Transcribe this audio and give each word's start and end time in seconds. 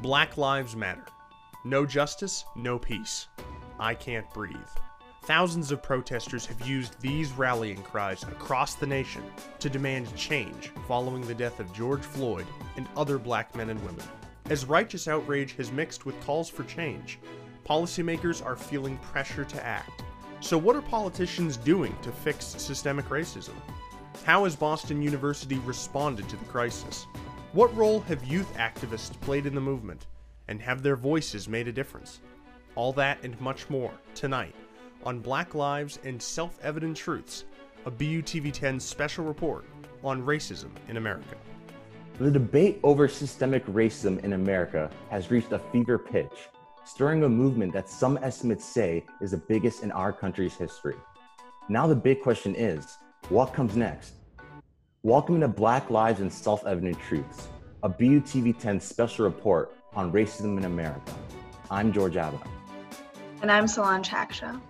Black 0.00 0.36
Lives 0.36 0.76
Matter. 0.76 1.06
No 1.64 1.84
justice, 1.84 2.44
no 2.54 2.78
peace. 2.78 3.26
I 3.80 3.94
can't 3.94 4.32
breathe. 4.32 4.54
Thousands 5.24 5.72
of 5.72 5.82
protesters 5.82 6.46
have 6.46 6.68
used 6.68 7.00
these 7.00 7.32
rallying 7.32 7.82
cries 7.82 8.22
across 8.22 8.76
the 8.76 8.86
nation 8.86 9.24
to 9.58 9.68
demand 9.68 10.14
change 10.14 10.70
following 10.86 11.26
the 11.26 11.34
death 11.34 11.58
of 11.58 11.72
George 11.72 12.02
Floyd 12.02 12.46
and 12.76 12.86
other 12.96 13.18
black 13.18 13.56
men 13.56 13.70
and 13.70 13.84
women. 13.84 14.04
As 14.48 14.66
righteous 14.66 15.08
outrage 15.08 15.56
has 15.56 15.72
mixed 15.72 16.06
with 16.06 16.20
calls 16.20 16.48
for 16.48 16.62
change, 16.62 17.18
policymakers 17.68 18.44
are 18.46 18.54
feeling 18.54 18.98
pressure 18.98 19.44
to 19.46 19.66
act. 19.66 20.04
So, 20.38 20.56
what 20.56 20.76
are 20.76 20.82
politicians 20.82 21.56
doing 21.56 21.94
to 22.02 22.12
fix 22.12 22.46
systemic 22.46 23.08
racism? 23.08 23.54
How 24.22 24.44
has 24.44 24.54
Boston 24.54 25.02
University 25.02 25.58
responded 25.58 26.28
to 26.28 26.36
the 26.36 26.44
crisis? 26.44 27.08
What 27.54 27.74
role 27.74 28.00
have 28.00 28.22
youth 28.24 28.54
activists 28.58 29.18
played 29.22 29.46
in 29.46 29.54
the 29.54 29.60
movement? 29.60 30.06
And 30.48 30.60
have 30.60 30.82
their 30.82 30.96
voices 30.96 31.48
made 31.48 31.66
a 31.66 31.72
difference? 31.72 32.20
All 32.74 32.92
that 32.92 33.18
and 33.22 33.40
much 33.40 33.70
more 33.70 33.90
tonight 34.14 34.54
on 35.02 35.20
Black 35.20 35.54
Lives 35.54 35.98
and 36.04 36.20
Self 36.20 36.58
Evident 36.62 36.94
Truths, 36.94 37.46
a 37.86 37.90
BUTV 37.90 38.52
10 38.52 38.78
special 38.78 39.24
report 39.24 39.64
on 40.04 40.22
racism 40.26 40.68
in 40.88 40.98
America. 40.98 41.36
The 42.18 42.30
debate 42.30 42.80
over 42.82 43.08
systemic 43.08 43.64
racism 43.64 44.22
in 44.22 44.34
America 44.34 44.90
has 45.08 45.30
reached 45.30 45.52
a 45.52 45.58
fever 45.58 45.98
pitch, 45.98 46.50
stirring 46.84 47.24
a 47.24 47.28
movement 47.30 47.72
that 47.72 47.88
some 47.88 48.18
estimates 48.18 48.66
say 48.66 49.06
is 49.22 49.30
the 49.30 49.38
biggest 49.38 49.82
in 49.82 49.90
our 49.92 50.12
country's 50.12 50.54
history. 50.54 50.96
Now, 51.70 51.86
the 51.86 51.96
big 51.96 52.20
question 52.20 52.54
is 52.54 52.98
what 53.30 53.54
comes 53.54 53.74
next? 53.74 54.17
Welcome 55.08 55.40
to 55.40 55.48
Black 55.48 55.88
Lives 55.88 56.20
and 56.20 56.30
Self 56.30 56.66
Evident 56.66 57.00
Truths, 57.00 57.48
a 57.82 57.88
BUTV 57.88 58.58
10 58.58 58.78
special 58.78 59.24
report 59.24 59.74
on 59.94 60.12
racism 60.12 60.58
in 60.58 60.66
America. 60.66 61.14
I'm 61.70 61.94
George 61.94 62.16
Abunaw. 62.16 62.46
And 63.40 63.50
I'm 63.50 63.66
Solange 63.66 64.06
Hackshaw. 64.06 64.60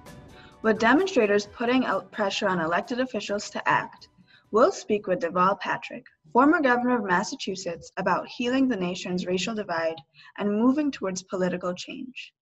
With 0.63 0.79
demonstrators 0.79 1.47
putting 1.47 1.85
out 1.87 2.13
pressure 2.13 2.47
on 2.49 2.61
elected 2.61 3.01
officials 3.01 3.51
to 3.51 3.69
act, 3.69 4.11
we'll 4.53 4.71
speak 4.71 5.09
with 5.09 5.19
Deval 5.19 5.59
Patrick, 5.59 6.07
former 6.33 6.61
governor 6.61 6.97
of 6.99 7.05
Massachusetts, 7.05 7.91
about 7.97 8.29
healing 8.29 8.69
the 8.69 8.77
nation's 8.77 9.27
racial 9.27 9.57
divide 9.57 9.97
and 10.39 10.57
moving 10.57 10.93
towards 10.93 11.25
political 11.25 11.75
change. 11.75 12.33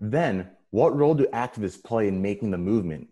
Then, 0.00 0.48
what 0.70 0.96
role 0.96 1.14
do 1.14 1.26
activists 1.34 1.84
play 1.84 2.08
in 2.08 2.22
making 2.22 2.50
the 2.50 2.56
movement? 2.56 3.08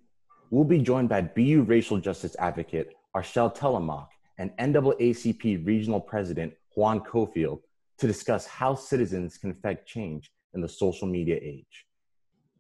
We'll 0.49 0.65
be 0.65 0.81
joined 0.81 1.11
by 1.11 1.21
BU 1.21 1.65
racial 1.69 1.99
justice 1.99 2.35
advocate 2.39 2.95
Archelle 3.15 3.55
Thelemaque 3.55 4.14
and 4.39 4.51
NAACP 4.59 5.67
Regional 5.67 6.01
President 6.01 6.53
Juan 6.75 7.01
Cofield 7.01 7.61
to 7.99 8.07
discuss 8.07 8.47
how 8.47 8.75
citizens 8.75 9.39
can 9.39 9.51
affect 9.51 9.89
change 9.89 10.31
in 10.55 10.61
the 10.61 10.69
social 10.69 11.07
media 11.07 11.39
age. 11.41 11.87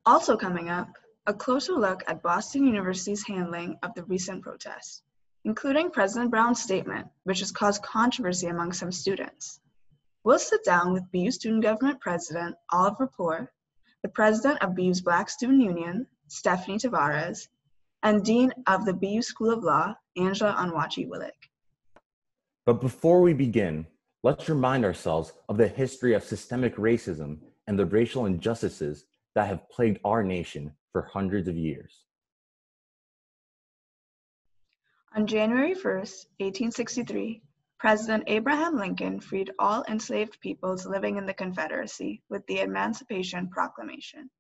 Also 0.07 0.37
coming 0.37 0.69
up, 0.69 0.89
a 1.27 1.35
closer 1.35 1.73
look 1.73 2.03
at 2.07 2.23
Boston 2.23 2.67
University's 2.67 3.27
handling 3.27 3.79
of 3.83 3.95
the 3.95 4.05
recent 4.05 4.43
protests, 4.43 5.03
including 5.45 5.91
President 5.91 6.31
Brown's 6.31 6.63
statement, 6.63 7.09
which 7.25 7.41
has 7.41 7.51
caused 7.51 7.83
controversy 7.83 8.49
among 8.49 8.73
some 8.73 8.93
students. 8.93 9.61
We'll 10.23 10.39
sit 10.39 10.65
down 10.65 10.93
with 10.93 11.11
BU 11.13 11.31
Student 11.31 11.63
Government 11.63 12.01
President 12.01 12.55
Oliver 12.71 13.07
Pour, 13.07 13.53
the 14.03 14.09
President 14.09 14.63
of 14.63 14.77
BU's 14.77 15.01
Black 15.01 15.31
Student 15.31 15.63
Union, 15.63 16.07
Stephanie 16.29 16.79
Tavares, 16.79 17.49
and 18.03 18.23
Dean 18.23 18.53
of 18.67 18.85
the 18.85 18.93
BU 18.93 19.23
School 19.23 19.51
of 19.51 19.65
Law, 19.65 19.95
Angela 20.17 20.55
Onwuachi 20.55 21.09
Willig. 21.09 21.33
But 22.67 22.81
before 22.81 23.21
we 23.21 23.35
begin, 23.35 23.87
let's 24.23 24.49
remind 24.49 24.85
ourselves 24.85 25.33
of 25.49 25.59
the 25.59 25.69
history 25.69 26.15
of 26.15 26.25
systemic 26.25 26.77
racism 26.77 27.39
and 27.67 27.79
the 27.79 27.87
racial 27.87 28.27
injustices 28.27 29.05
that 29.35 29.49
have 29.49 29.69
plagued 29.69 30.01
our 30.05 30.23
nation 30.23 30.73
for 30.93 31.03
hundreds 31.03 31.49
of 31.49 31.57
years. 31.57 32.05
On 35.17 35.27
January 35.27 35.75
1st, 35.75 36.27
1863, 36.41 37.43
President 37.79 38.25
Abraham 38.29 38.77
Lincoln 38.77 39.21
freed 39.21 39.53
all 39.59 39.85
enslaved 39.89 40.41
peoples 40.41 40.87
living 40.87 41.19
in 41.19 41.27
the 41.27 41.35
Confederacy 41.35 42.23
with 42.31 42.47
the 42.47 42.61
Emancipation 42.61 43.49
Proclamation. 43.49 44.31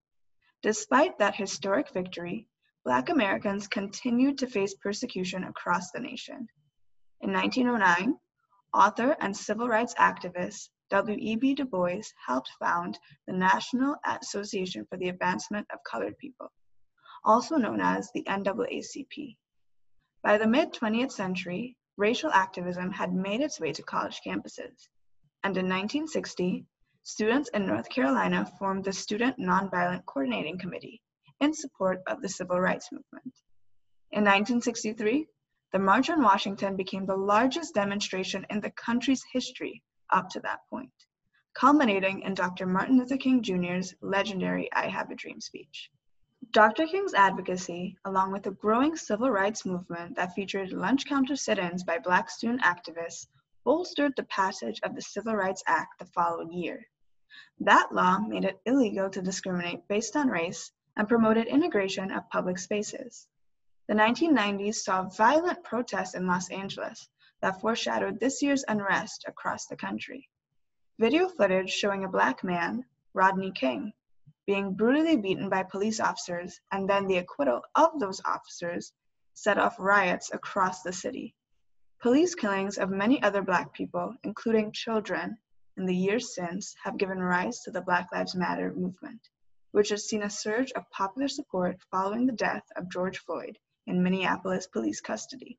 Despite 0.62 1.18
that 1.18 1.36
historic 1.36 1.92
victory, 1.92 2.48
Black 2.84 3.10
Americans 3.10 3.68
continued 3.68 4.38
to 4.38 4.46
face 4.46 4.74
persecution 4.74 5.44
across 5.44 5.90
the 5.90 6.00
nation. 6.00 6.48
In 7.24 7.32
1909, 7.32 8.18
author 8.74 9.16
and 9.18 9.34
civil 9.34 9.66
rights 9.66 9.94
activist 9.94 10.68
W.E.B. 10.90 11.54
Du 11.54 11.64
Bois 11.64 12.02
helped 12.26 12.50
found 12.60 12.98
the 13.26 13.32
National 13.32 13.96
Association 14.04 14.84
for 14.84 14.98
the 14.98 15.08
Advancement 15.08 15.66
of 15.72 15.82
Colored 15.90 16.18
People, 16.18 16.52
also 17.24 17.56
known 17.56 17.80
as 17.80 18.10
the 18.12 18.24
NAACP. 18.24 19.38
By 20.22 20.36
the 20.36 20.46
mid 20.46 20.74
20th 20.74 21.12
century, 21.12 21.78
racial 21.96 22.30
activism 22.30 22.90
had 22.90 23.14
made 23.14 23.40
its 23.40 23.58
way 23.58 23.72
to 23.72 23.82
college 23.82 24.20
campuses, 24.20 24.90
and 25.42 25.56
in 25.56 25.64
1960, 25.64 26.66
students 27.04 27.48
in 27.54 27.66
North 27.66 27.88
Carolina 27.88 28.44
formed 28.58 28.84
the 28.84 28.92
Student 28.92 29.38
Nonviolent 29.38 30.04
Coordinating 30.04 30.58
Committee 30.58 31.00
in 31.40 31.54
support 31.54 32.02
of 32.06 32.20
the 32.20 32.28
civil 32.28 32.60
rights 32.60 32.92
movement. 32.92 33.34
In 34.12 34.24
1963, 34.24 35.26
the 35.74 35.80
March 35.80 36.08
on 36.08 36.22
Washington 36.22 36.76
became 36.76 37.04
the 37.04 37.16
largest 37.16 37.74
demonstration 37.74 38.46
in 38.48 38.60
the 38.60 38.70
country's 38.70 39.24
history 39.32 39.82
up 40.10 40.28
to 40.28 40.38
that 40.38 40.60
point, 40.70 40.92
culminating 41.52 42.22
in 42.22 42.32
Dr. 42.32 42.64
Martin 42.64 42.96
Luther 42.96 43.16
King 43.16 43.42
Jr.'s 43.42 43.92
legendary 44.00 44.72
I 44.72 44.86
Have 44.86 45.10
a 45.10 45.16
Dream 45.16 45.40
speech. 45.40 45.90
Dr. 46.52 46.86
King's 46.86 47.12
advocacy, 47.12 47.98
along 48.04 48.30
with 48.30 48.46
a 48.46 48.52
growing 48.52 48.94
civil 48.94 49.28
rights 49.28 49.66
movement 49.66 50.14
that 50.14 50.32
featured 50.36 50.72
lunch 50.72 51.06
counter 51.06 51.34
sit 51.34 51.58
ins 51.58 51.82
by 51.82 51.98
Black 51.98 52.30
student 52.30 52.62
activists, 52.62 53.26
bolstered 53.64 54.12
the 54.14 54.22
passage 54.26 54.78
of 54.84 54.94
the 54.94 55.02
Civil 55.02 55.34
Rights 55.34 55.64
Act 55.66 55.98
the 55.98 56.06
following 56.06 56.52
year. 56.52 56.86
That 57.58 57.90
law 57.90 58.20
made 58.20 58.44
it 58.44 58.60
illegal 58.64 59.10
to 59.10 59.20
discriminate 59.20 59.88
based 59.88 60.14
on 60.14 60.28
race 60.28 60.70
and 60.96 61.08
promoted 61.08 61.48
integration 61.48 62.12
of 62.12 62.30
public 62.30 62.60
spaces. 62.60 63.26
The 63.86 63.92
1990s 63.92 64.76
saw 64.76 65.10
violent 65.10 65.62
protests 65.62 66.14
in 66.14 66.26
Los 66.26 66.50
Angeles 66.50 67.06
that 67.42 67.60
foreshadowed 67.60 68.18
this 68.18 68.40
year's 68.40 68.64
unrest 68.66 69.26
across 69.28 69.66
the 69.66 69.76
country. 69.76 70.30
Video 70.98 71.28
footage 71.28 71.70
showing 71.70 72.02
a 72.02 72.08
black 72.08 72.42
man, 72.42 72.86
Rodney 73.12 73.52
King, 73.52 73.92
being 74.46 74.72
brutally 74.72 75.18
beaten 75.18 75.50
by 75.50 75.64
police 75.64 76.00
officers 76.00 76.58
and 76.72 76.88
then 76.88 77.06
the 77.06 77.18
acquittal 77.18 77.60
of 77.74 78.00
those 78.00 78.22
officers 78.24 78.90
set 79.34 79.58
off 79.58 79.78
riots 79.78 80.32
across 80.32 80.82
the 80.82 80.92
city. 80.92 81.34
Police 82.00 82.34
killings 82.34 82.78
of 82.78 82.88
many 82.88 83.22
other 83.22 83.42
Black 83.42 83.74
people, 83.74 84.16
including 84.22 84.72
children, 84.72 85.36
in 85.76 85.84
the 85.84 85.94
years 85.94 86.34
since 86.34 86.74
have 86.82 86.96
given 86.96 87.18
rise 87.18 87.60
to 87.60 87.70
the 87.70 87.82
Black 87.82 88.10
Lives 88.12 88.34
Matter 88.34 88.72
movement 88.72 89.28
which 89.74 89.88
has 89.88 90.08
seen 90.08 90.22
a 90.22 90.30
surge 90.30 90.70
of 90.72 90.88
popular 90.90 91.26
support 91.26 91.82
following 91.90 92.26
the 92.26 92.32
death 92.32 92.62
of 92.76 92.88
George 92.88 93.18
Floyd 93.18 93.58
in 93.86 94.02
Minneapolis 94.02 94.66
police 94.66 95.00
custody. 95.00 95.58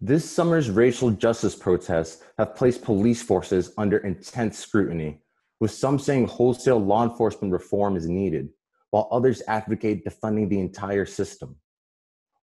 This 0.00 0.28
summer's 0.28 0.70
racial 0.70 1.10
justice 1.10 1.54
protests 1.54 2.22
have 2.38 2.56
placed 2.56 2.82
police 2.82 3.22
forces 3.22 3.72
under 3.76 3.98
intense 3.98 4.58
scrutiny, 4.58 5.20
with 5.60 5.72
some 5.72 5.98
saying 5.98 6.26
wholesale 6.26 6.78
law 6.78 7.04
enforcement 7.04 7.52
reform 7.52 7.96
is 7.96 8.08
needed, 8.08 8.48
while 8.90 9.08
others 9.12 9.42
advocate 9.46 10.04
defunding 10.06 10.48
the 10.48 10.58
entire 10.58 11.04
system. 11.04 11.56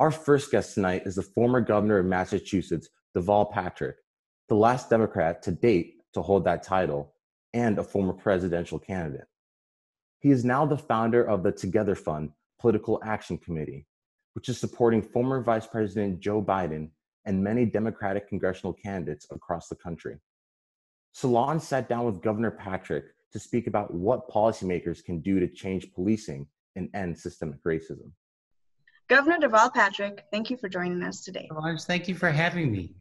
Our 0.01 0.11
first 0.11 0.51
guest 0.51 0.75
tonight 0.75 1.03
is 1.07 1.15
the 1.15 1.23
former 1.23 1.61
governor 1.61 1.99
of 1.99 2.07
Massachusetts, 2.07 2.89
Deval 3.17 3.53
Patrick, 3.53 3.97
the 4.49 4.57
last 4.57 4.91
Democrat 4.91 5.41
to 5.43 5.53
date 5.53 5.95
to 6.15 6.23
hold 6.23 6.45
that 6.45 6.65
title, 6.65 7.15
and 7.53 7.79
a 7.79 7.85
former 7.85 8.13
presidential 8.13 8.81
candidate. 8.81 9.29
He 10.19 10.31
is 10.31 10.45
now 10.45 10.67
the 10.67 10.77
founder 10.77 11.23
of 11.23 11.45
the 11.45 11.53
Together 11.53 11.95
Fund 11.95 12.33
Political 12.65 12.99
Action 13.05 13.37
Committee, 13.37 13.87
which 14.33 14.49
is 14.49 14.59
supporting 14.59 15.03
former 15.03 15.43
Vice 15.43 15.67
President 15.67 16.19
Joe 16.19 16.41
Biden 16.41 16.89
and 17.27 17.45
many 17.45 17.67
Democratic 17.67 18.27
congressional 18.27 18.73
candidates 18.73 19.27
across 19.31 19.69
the 19.69 19.75
country. 19.75 20.17
Solange 21.13 21.61
sat 21.61 21.91
down 21.91 22.07
with 22.07 22.23
Governor 22.23 22.51
Patrick 22.51 23.05
to 23.35 23.39
speak 23.39 23.67
about 23.67 23.93
what 23.93 24.31
policymakers 24.31 25.05
can 25.05 25.21
do 25.21 25.39
to 25.41 25.47
change 25.47 25.93
policing 25.93 26.47
and 26.75 26.89
end 26.95 27.19
systemic 27.19 27.63
racism. 27.65 28.13
Governor 29.11 29.47
Deval 29.47 29.71
Patrick, 29.75 30.25
thank 30.33 30.49
you 30.49 30.57
for 30.57 30.71
joining 30.71 31.03
us 31.03 31.23
today. 31.23 31.49
Solange, 31.53 31.83
thank 31.83 32.09
you 32.09 32.15
for 32.15 32.31
having 32.31 32.73
me. 32.73 32.95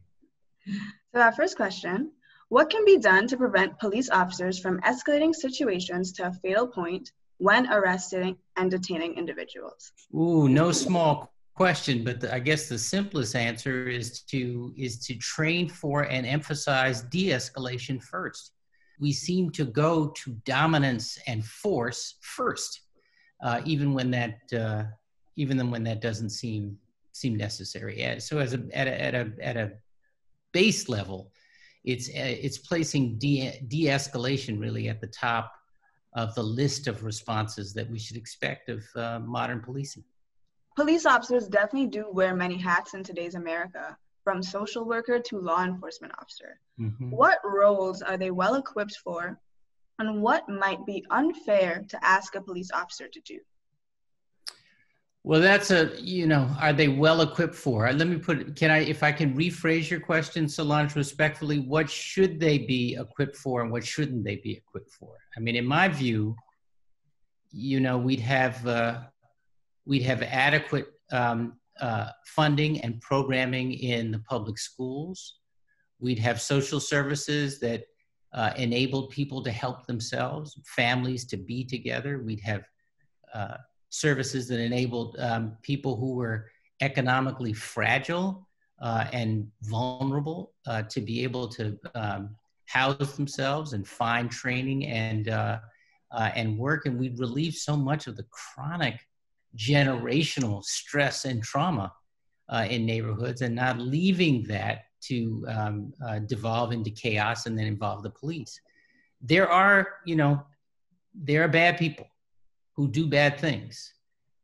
So, 1.14 1.22
our 1.22 1.32
first 1.32 1.56
question 1.56 2.12
what 2.50 2.68
can 2.68 2.84
be 2.84 2.98
done 2.98 3.26
to 3.28 3.38
prevent 3.38 3.78
police 3.78 4.10
officers 4.10 4.58
from 4.58 4.82
escalating 4.82 5.34
situations 5.34 6.12
to 6.12 6.26
a 6.26 6.32
fatal 6.32 6.68
point 6.68 7.12
when 7.38 7.72
arresting 7.72 8.36
and 8.56 8.70
detaining 8.70 9.16
individuals? 9.16 9.92
Ooh, 10.14 10.48
no 10.48 10.72
small 10.72 11.32
question, 11.54 12.04
but 12.04 12.20
the, 12.20 12.34
I 12.34 12.38
guess 12.38 12.68
the 12.68 12.78
simplest 12.78 13.36
answer 13.36 13.88
is 13.88 14.20
to 14.22 14.72
is 14.76 14.98
to 15.06 15.14
train 15.16 15.68
for 15.68 16.02
and 16.02 16.26
emphasize 16.26 17.02
de-escalation 17.02 18.02
first. 18.02 18.52
We 19.00 19.12
seem 19.12 19.50
to 19.50 19.64
go 19.64 20.08
to 20.08 20.32
dominance 20.44 21.18
and 21.26 21.44
force 21.44 22.16
first, 22.20 22.80
uh, 23.42 23.60
even 23.64 23.94
when 23.94 24.10
that 24.12 24.38
uh, 24.52 24.84
even 25.36 25.70
when 25.70 25.84
that 25.84 26.00
doesn't 26.00 26.30
seem 26.30 26.78
seem 27.12 27.36
necessary. 27.36 28.20
So 28.20 28.38
as 28.38 28.54
a 28.54 28.62
at 28.72 28.88
a 28.88 29.00
at 29.00 29.14
a 29.14 29.32
at 29.40 29.56
a 29.56 29.72
base 30.52 30.88
level, 30.88 31.32
it's 31.84 32.08
uh, 32.08 32.12
it's 32.46 32.58
placing 32.58 33.18
de 33.18 33.60
de-escalation 33.68 34.60
really 34.60 34.88
at 34.88 35.00
the 35.00 35.08
top 35.08 35.52
of 36.14 36.34
the 36.34 36.42
list 36.42 36.86
of 36.86 37.04
responses 37.04 37.72
that 37.74 37.90
we 37.90 37.98
should 37.98 38.16
expect 38.16 38.68
of 38.68 38.84
uh, 38.96 39.18
modern 39.20 39.60
policing. 39.60 40.04
Police 40.76 41.06
officers 41.06 41.48
definitely 41.48 41.88
do 41.88 42.06
wear 42.10 42.34
many 42.34 42.56
hats 42.56 42.94
in 42.94 43.02
today's 43.02 43.34
America, 43.34 43.96
from 44.24 44.42
social 44.42 44.84
worker 44.84 45.18
to 45.20 45.38
law 45.38 45.62
enforcement 45.64 46.12
officer. 46.20 46.58
Mm-hmm. 46.80 47.10
What 47.10 47.38
roles 47.44 48.02
are 48.02 48.16
they 48.16 48.30
well 48.30 48.54
equipped 48.54 48.96
for, 49.04 49.38
and 49.98 50.22
what 50.22 50.48
might 50.48 50.84
be 50.86 51.04
unfair 51.10 51.84
to 51.88 52.04
ask 52.04 52.34
a 52.34 52.40
police 52.40 52.70
officer 52.72 53.06
to 53.06 53.20
do? 53.20 53.38
Well, 55.26 55.40
that's 55.40 55.70
a, 55.70 55.90
you 55.98 56.26
know, 56.26 56.54
are 56.60 56.74
they 56.74 56.88
well 56.88 57.22
equipped 57.22 57.54
for? 57.54 57.90
Let 57.90 58.08
me 58.08 58.18
put, 58.18 58.54
can 58.56 58.70
I, 58.70 58.80
if 58.80 59.02
I 59.02 59.10
can 59.10 59.34
rephrase 59.34 59.88
your 59.88 60.00
question, 60.00 60.46
Solange, 60.46 60.94
respectfully, 60.94 61.60
what 61.60 61.88
should 61.88 62.38
they 62.38 62.58
be 62.58 62.94
equipped 63.00 63.34
for 63.34 63.62
and 63.62 63.72
what 63.72 63.86
shouldn't 63.86 64.22
they 64.22 64.36
be 64.36 64.52
equipped 64.52 64.90
for? 64.90 65.16
I 65.34 65.40
mean, 65.40 65.56
in 65.56 65.64
my 65.64 65.88
view, 65.88 66.36
you 67.50 67.80
know, 67.80 67.96
we'd 67.96 68.20
have, 68.20 68.66
uh, 68.66 69.00
we'd 69.86 70.02
have 70.02 70.22
adequate 70.22 70.88
um, 71.10 71.54
uh, 71.80 72.10
funding 72.26 72.82
and 72.82 73.00
programming 73.00 73.72
in 73.72 74.10
the 74.10 74.18
public 74.18 74.58
schools. 74.58 75.38
We'd 76.00 76.18
have 76.18 76.38
social 76.38 76.80
services 76.80 77.60
that 77.60 77.84
uh, 78.34 78.52
enabled 78.58 79.08
people 79.08 79.42
to 79.44 79.50
help 79.50 79.86
themselves, 79.86 80.60
families 80.66 81.24
to 81.26 81.38
be 81.38 81.64
together. 81.64 82.18
We'd 82.18 82.40
have 82.40 82.64
uh, 83.32 83.56
services 83.94 84.48
that 84.48 84.58
enabled 84.58 85.16
um, 85.20 85.56
people 85.62 85.96
who 85.96 86.14
were 86.14 86.50
economically 86.80 87.52
fragile 87.52 88.48
uh, 88.82 89.04
and 89.12 89.46
vulnerable 89.62 90.52
uh, 90.66 90.82
to 90.82 91.00
be 91.00 91.22
able 91.22 91.46
to 91.46 91.78
um, 91.94 92.34
house 92.66 93.14
themselves 93.14 93.72
and 93.72 93.86
find 93.86 94.30
training 94.30 94.86
and 94.86 95.28
uh, 95.28 95.58
uh 96.10 96.30
and 96.34 96.58
work. 96.58 96.86
And 96.86 96.98
we'd 96.98 97.18
relieve 97.20 97.54
so 97.54 97.76
much 97.76 98.08
of 98.08 98.16
the 98.16 98.26
chronic 98.30 98.98
generational 99.56 100.64
stress 100.64 101.24
and 101.24 101.40
trauma 101.40 101.92
uh, 102.48 102.66
in 102.68 102.84
neighborhoods, 102.84 103.42
and 103.42 103.54
not 103.54 103.78
leaving 103.78 104.42
that 104.48 104.86
to 105.02 105.44
um, 105.48 105.92
uh, 106.04 106.18
devolve 106.18 106.72
into 106.72 106.90
chaos 106.90 107.46
and 107.46 107.56
then 107.56 107.66
involve 107.66 108.02
the 108.02 108.10
police. 108.10 108.60
There 109.20 109.48
are, 109.48 109.88
you 110.04 110.16
know, 110.16 110.42
there 111.14 111.44
are 111.44 111.48
bad 111.48 111.78
people 111.78 112.08
who 112.74 112.88
do 112.88 113.06
bad 113.06 113.38
things. 113.38 113.94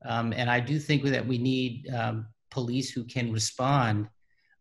Um, 0.05 0.33
and 0.33 0.51
I 0.51 0.61
do 0.61 0.79
think 0.79 1.03
that 1.05 1.27
we 1.27 1.39
need 1.39 1.89
um, 1.93 2.27
police 2.51 2.91
who 2.91 3.05
can 3.05 3.33
respond 3.33 4.09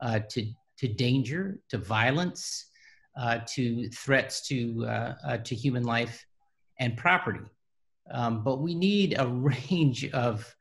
uh, 0.01 0.19
to, 0.29 0.45
to 0.79 0.87
danger, 0.87 1.59
to 1.69 1.77
violence, 1.77 2.69
uh, 3.17 3.39
to 3.47 3.89
threats 3.89 4.47
to, 4.47 4.85
uh, 4.87 5.13
uh 5.25 5.37
to 5.37 5.55
human 5.55 5.83
life 5.83 6.25
and 6.79 6.97
property. 6.97 7.45
Um, 8.11 8.43
but 8.43 8.61
we 8.61 8.75
need 8.75 9.15
a 9.17 9.27
range 9.71 10.09
of 10.11 10.53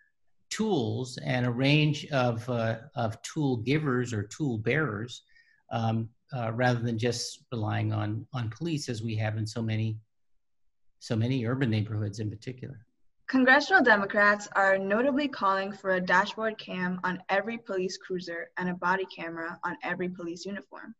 tools 0.51 1.19
and 1.25 1.47
a 1.47 1.51
range 1.51 2.07
of, 2.07 2.49
uh, 2.49 2.79
of 2.95 3.21
tool 3.23 3.59
givers 3.59 4.13
or 4.13 4.23
tool 4.25 4.59
bearers 4.59 5.23
um, 5.71 6.09
uh, 6.35 6.53
rather 6.53 6.81
than 6.81 6.99
just 6.99 7.45
relying 7.53 7.93
on, 7.93 8.27
on 8.33 8.51
police 8.51 8.89
as 8.89 9.03
we 9.03 9.15
have 9.17 9.37
in 9.37 9.47
so 9.47 9.63
many, 9.63 9.99
so 11.01 11.15
many 11.15 11.47
urban 11.47 11.71
neighborhoods 11.71 12.19
in 12.21 12.31
particular. 12.31 12.87
Congressional 13.29 13.83
Democrats 13.83 14.49
are 14.57 14.79
notably 14.79 15.29
calling 15.29 15.71
for 15.71 15.91
a 15.91 16.01
dashboard 16.01 16.57
cam 16.57 16.99
on 17.05 17.23
every 17.29 17.59
police 17.59 17.99
cruiser 17.99 18.49
and 18.57 18.71
a 18.71 18.75
body 18.75 19.05
camera 19.15 19.59
on 19.65 19.77
every 19.83 20.09
police 20.09 20.47
uniform. 20.47 20.95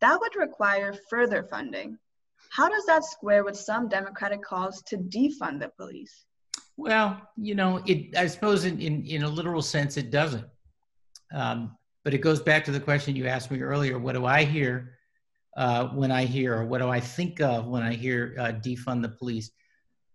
That 0.00 0.18
would 0.18 0.34
require 0.34 0.92
further 1.08 1.44
funding. 1.44 1.96
How 2.50 2.68
does 2.68 2.84
that 2.86 3.04
square 3.04 3.44
with 3.44 3.56
some 3.56 3.88
Democratic 3.88 4.42
calls 4.42 4.82
to 4.88 4.96
defund 4.96 5.60
the 5.60 5.70
police? 5.76 6.24
Well, 6.76 7.20
you 7.36 7.54
know, 7.54 7.80
it. 7.86 8.16
I 8.16 8.26
suppose 8.26 8.64
in 8.64 8.80
in, 8.80 9.04
in 9.06 9.22
a 9.22 9.28
literal 9.28 9.62
sense, 9.62 9.96
it 9.96 10.10
doesn't. 10.10 10.46
Um, 11.32 11.76
but 12.02 12.12
it 12.14 12.18
goes 12.18 12.40
back 12.40 12.64
to 12.64 12.72
the 12.72 12.80
question 12.80 13.14
you 13.14 13.28
asked 13.28 13.52
me 13.52 13.60
earlier: 13.60 14.00
What 14.00 14.14
do 14.14 14.26
I 14.26 14.44
hear 14.44 14.94
uh, 15.56 15.88
when 15.88 16.10
I 16.10 16.24
hear, 16.24 16.56
or 16.56 16.64
what 16.64 16.80
do 16.80 16.88
I 16.88 16.98
think 16.98 17.40
of 17.40 17.66
when 17.66 17.82
I 17.84 17.94
hear 17.94 18.34
uh, 18.38 18.52
defund 18.52 19.02
the 19.02 19.10
police? 19.10 19.50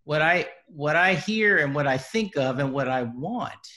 What 0.05 0.21
I 0.21 0.47
what 0.67 0.95
I 0.95 1.13
hear 1.13 1.59
and 1.59 1.73
what 1.73 1.87
I 1.87 1.97
think 1.97 2.35
of 2.35 2.59
and 2.59 2.73
what 2.73 2.89
I 2.89 3.03
want 3.03 3.67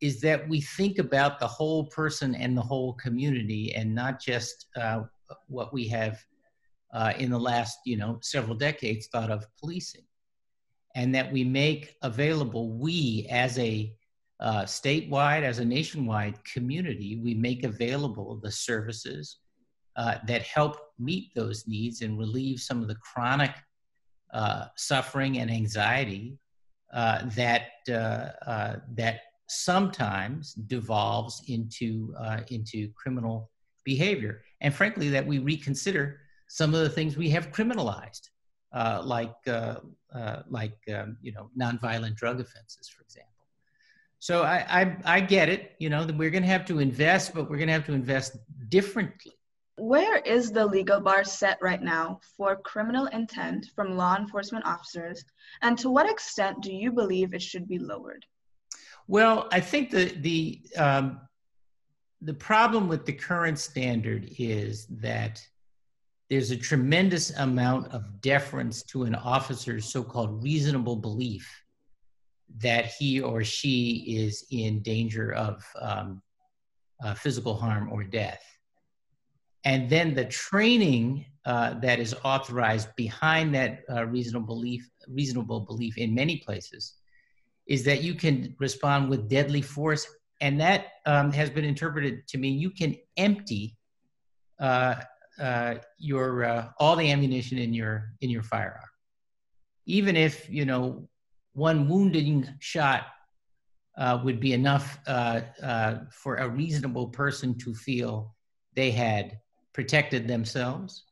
is 0.00 0.20
that 0.22 0.48
we 0.48 0.62
think 0.62 0.98
about 0.98 1.38
the 1.38 1.46
whole 1.46 1.84
person 1.86 2.34
and 2.34 2.56
the 2.56 2.62
whole 2.62 2.94
community 2.94 3.74
and 3.74 3.94
not 3.94 4.20
just 4.20 4.66
uh, 4.76 5.02
what 5.46 5.74
we 5.74 5.86
have 5.88 6.18
uh, 6.94 7.12
in 7.18 7.30
the 7.30 7.38
last 7.38 7.78
you 7.84 7.96
know 7.96 8.18
several 8.22 8.56
decades 8.56 9.08
thought 9.08 9.30
of 9.30 9.44
policing. 9.58 10.04
And 10.96 11.14
that 11.14 11.30
we 11.30 11.44
make 11.44 11.94
available 12.02 12.72
we 12.72 13.26
as 13.30 13.58
a 13.58 13.94
uh, 14.40 14.62
statewide 14.62 15.42
as 15.42 15.58
a 15.58 15.64
nationwide 15.64 16.42
community 16.44 17.20
we 17.22 17.34
make 17.34 17.62
available 17.62 18.40
the 18.42 18.50
services 18.50 19.36
uh, 19.96 20.14
that 20.26 20.40
help 20.40 20.78
meet 20.98 21.28
those 21.34 21.68
needs 21.68 22.00
and 22.00 22.18
relieve 22.18 22.58
some 22.58 22.80
of 22.80 22.88
the 22.88 22.94
chronic 22.94 23.50
uh, 24.32 24.66
suffering 24.76 25.38
and 25.38 25.50
anxiety 25.50 26.38
uh, 26.92 27.24
that 27.36 27.68
uh, 27.88 28.30
uh, 28.46 28.76
that 28.94 29.20
sometimes 29.48 30.54
devolves 30.54 31.42
into 31.48 32.14
into 32.48 32.88
criminal 32.94 33.50
behavior, 33.84 34.42
and 34.60 34.74
frankly, 34.74 35.08
that 35.08 35.26
we 35.26 35.38
reconsider 35.38 36.20
some 36.48 36.74
of 36.74 36.80
the 36.80 36.88
things 36.88 37.16
we 37.16 37.30
have 37.30 37.50
criminalized, 37.52 38.30
like 39.04 39.34
like 40.48 40.78
um, 40.94 41.16
you 41.22 41.32
know 41.32 41.50
nonviolent 41.58 42.16
drug 42.16 42.40
offenses, 42.40 42.88
for 42.88 43.02
example. 43.02 43.30
So 44.22 44.42
I, 44.42 44.82
I, 44.82 44.96
I 45.16 45.20
get 45.20 45.48
it. 45.48 45.72
You 45.78 45.88
know, 45.88 46.06
we're 46.14 46.28
going 46.28 46.42
to 46.42 46.48
have 46.48 46.66
to 46.66 46.78
invest, 46.78 47.32
but 47.34 47.48
we're 47.48 47.56
going 47.56 47.68
to 47.68 47.72
have 47.72 47.86
to 47.86 47.94
invest 47.94 48.36
differently 48.68 49.32
where 49.80 50.18
is 50.18 50.52
the 50.52 50.66
legal 50.66 51.00
bar 51.00 51.24
set 51.24 51.58
right 51.62 51.82
now 51.82 52.20
for 52.36 52.56
criminal 52.56 53.06
intent 53.06 53.66
from 53.74 53.96
law 53.96 54.16
enforcement 54.16 54.64
officers, 54.66 55.24
and 55.62 55.78
to 55.78 55.88
what 55.88 56.10
extent 56.10 56.60
do 56.60 56.72
you 56.72 56.92
believe 56.92 57.32
it 57.32 57.40
should 57.42 57.66
be 57.66 57.78
lowered? 57.78 58.24
Well, 59.08 59.48
I 59.50 59.60
think 59.60 59.90
the 59.90 60.04
the 60.20 60.60
um, 60.76 61.20
the 62.20 62.34
problem 62.34 62.88
with 62.88 63.06
the 63.06 63.14
current 63.14 63.58
standard 63.58 64.28
is 64.38 64.86
that 65.00 65.42
there's 66.28 66.50
a 66.50 66.56
tremendous 66.56 67.30
amount 67.38 67.88
of 67.92 68.20
deference 68.20 68.82
to 68.84 69.04
an 69.04 69.14
officer's 69.14 69.90
so-called 69.90 70.44
reasonable 70.44 70.96
belief 70.96 71.48
that 72.58 72.86
he 72.86 73.20
or 73.20 73.42
she 73.42 74.04
is 74.06 74.44
in 74.50 74.82
danger 74.82 75.32
of 75.32 75.64
um, 75.80 76.22
uh, 77.02 77.14
physical 77.14 77.54
harm 77.54 77.90
or 77.90 78.04
death 78.04 78.42
and 79.64 79.90
then 79.90 80.14
the 80.14 80.24
training 80.24 81.26
uh, 81.44 81.74
that 81.80 81.98
is 81.98 82.14
authorized 82.24 82.88
behind 82.96 83.54
that 83.54 83.80
uh, 83.90 84.04
reasonable 84.06 84.46
belief 84.46 84.88
reasonable 85.08 85.60
belief 85.60 85.98
in 85.98 86.14
many 86.14 86.38
places 86.38 86.94
is 87.66 87.84
that 87.84 88.02
you 88.02 88.14
can 88.14 88.54
respond 88.58 89.08
with 89.08 89.28
deadly 89.28 89.62
force. 89.62 90.06
And 90.40 90.60
that 90.60 90.86
um, 91.06 91.32
has 91.32 91.50
been 91.50 91.64
interpreted 91.64 92.26
to 92.28 92.38
mean 92.38 92.58
you 92.58 92.70
can 92.70 92.96
empty 93.16 93.76
uh, 94.58 94.96
uh 95.38 95.76
your 95.98 96.44
uh, 96.44 96.68
all 96.78 96.96
the 96.96 97.10
ammunition 97.10 97.58
in 97.58 97.72
your 97.72 98.12
in 98.20 98.30
your 98.30 98.42
firearm. 98.42 98.88
Even 99.86 100.16
if 100.16 100.48
you 100.48 100.64
know 100.64 101.08
one 101.52 101.88
wounding 101.88 102.48
shot 102.58 103.06
uh, 103.98 104.20
would 104.24 104.40
be 104.40 104.52
enough 104.52 104.98
for 106.10 106.36
a 106.36 106.48
reasonable 106.48 107.08
person 107.08 107.56
to 107.58 107.74
feel 107.74 108.34
they 108.74 108.90
had 108.90 109.38
protected 109.72 110.26
themselves. 110.28 111.04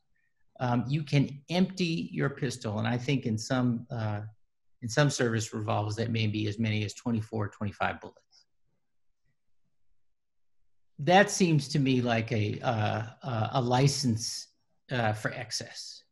Um, 0.59 0.83
you 0.87 1.03
can 1.03 1.41
empty 1.49 2.09
your 2.11 2.29
pistol, 2.29 2.79
and 2.79 2.87
I 2.87 2.97
think 2.97 3.25
in 3.25 3.37
some 3.37 3.87
uh, 3.89 4.21
in 4.81 4.89
some 4.89 5.09
service 5.09 5.53
revolvers 5.53 5.95
that 5.95 6.09
may 6.11 6.27
be 6.27 6.47
as 6.47 6.57
many 6.59 6.85
as 6.85 6.93
24, 6.93 7.49
25 7.49 7.99
bullets. 8.01 8.45
That 10.99 11.29
seems 11.29 11.67
to 11.69 11.79
me 11.79 12.01
like 12.01 12.31
a 12.31 12.59
uh, 12.61 13.03
a 13.53 13.61
license 13.61 14.47
uh, 14.91 15.13
for 15.13 15.31
excess. 15.31 16.03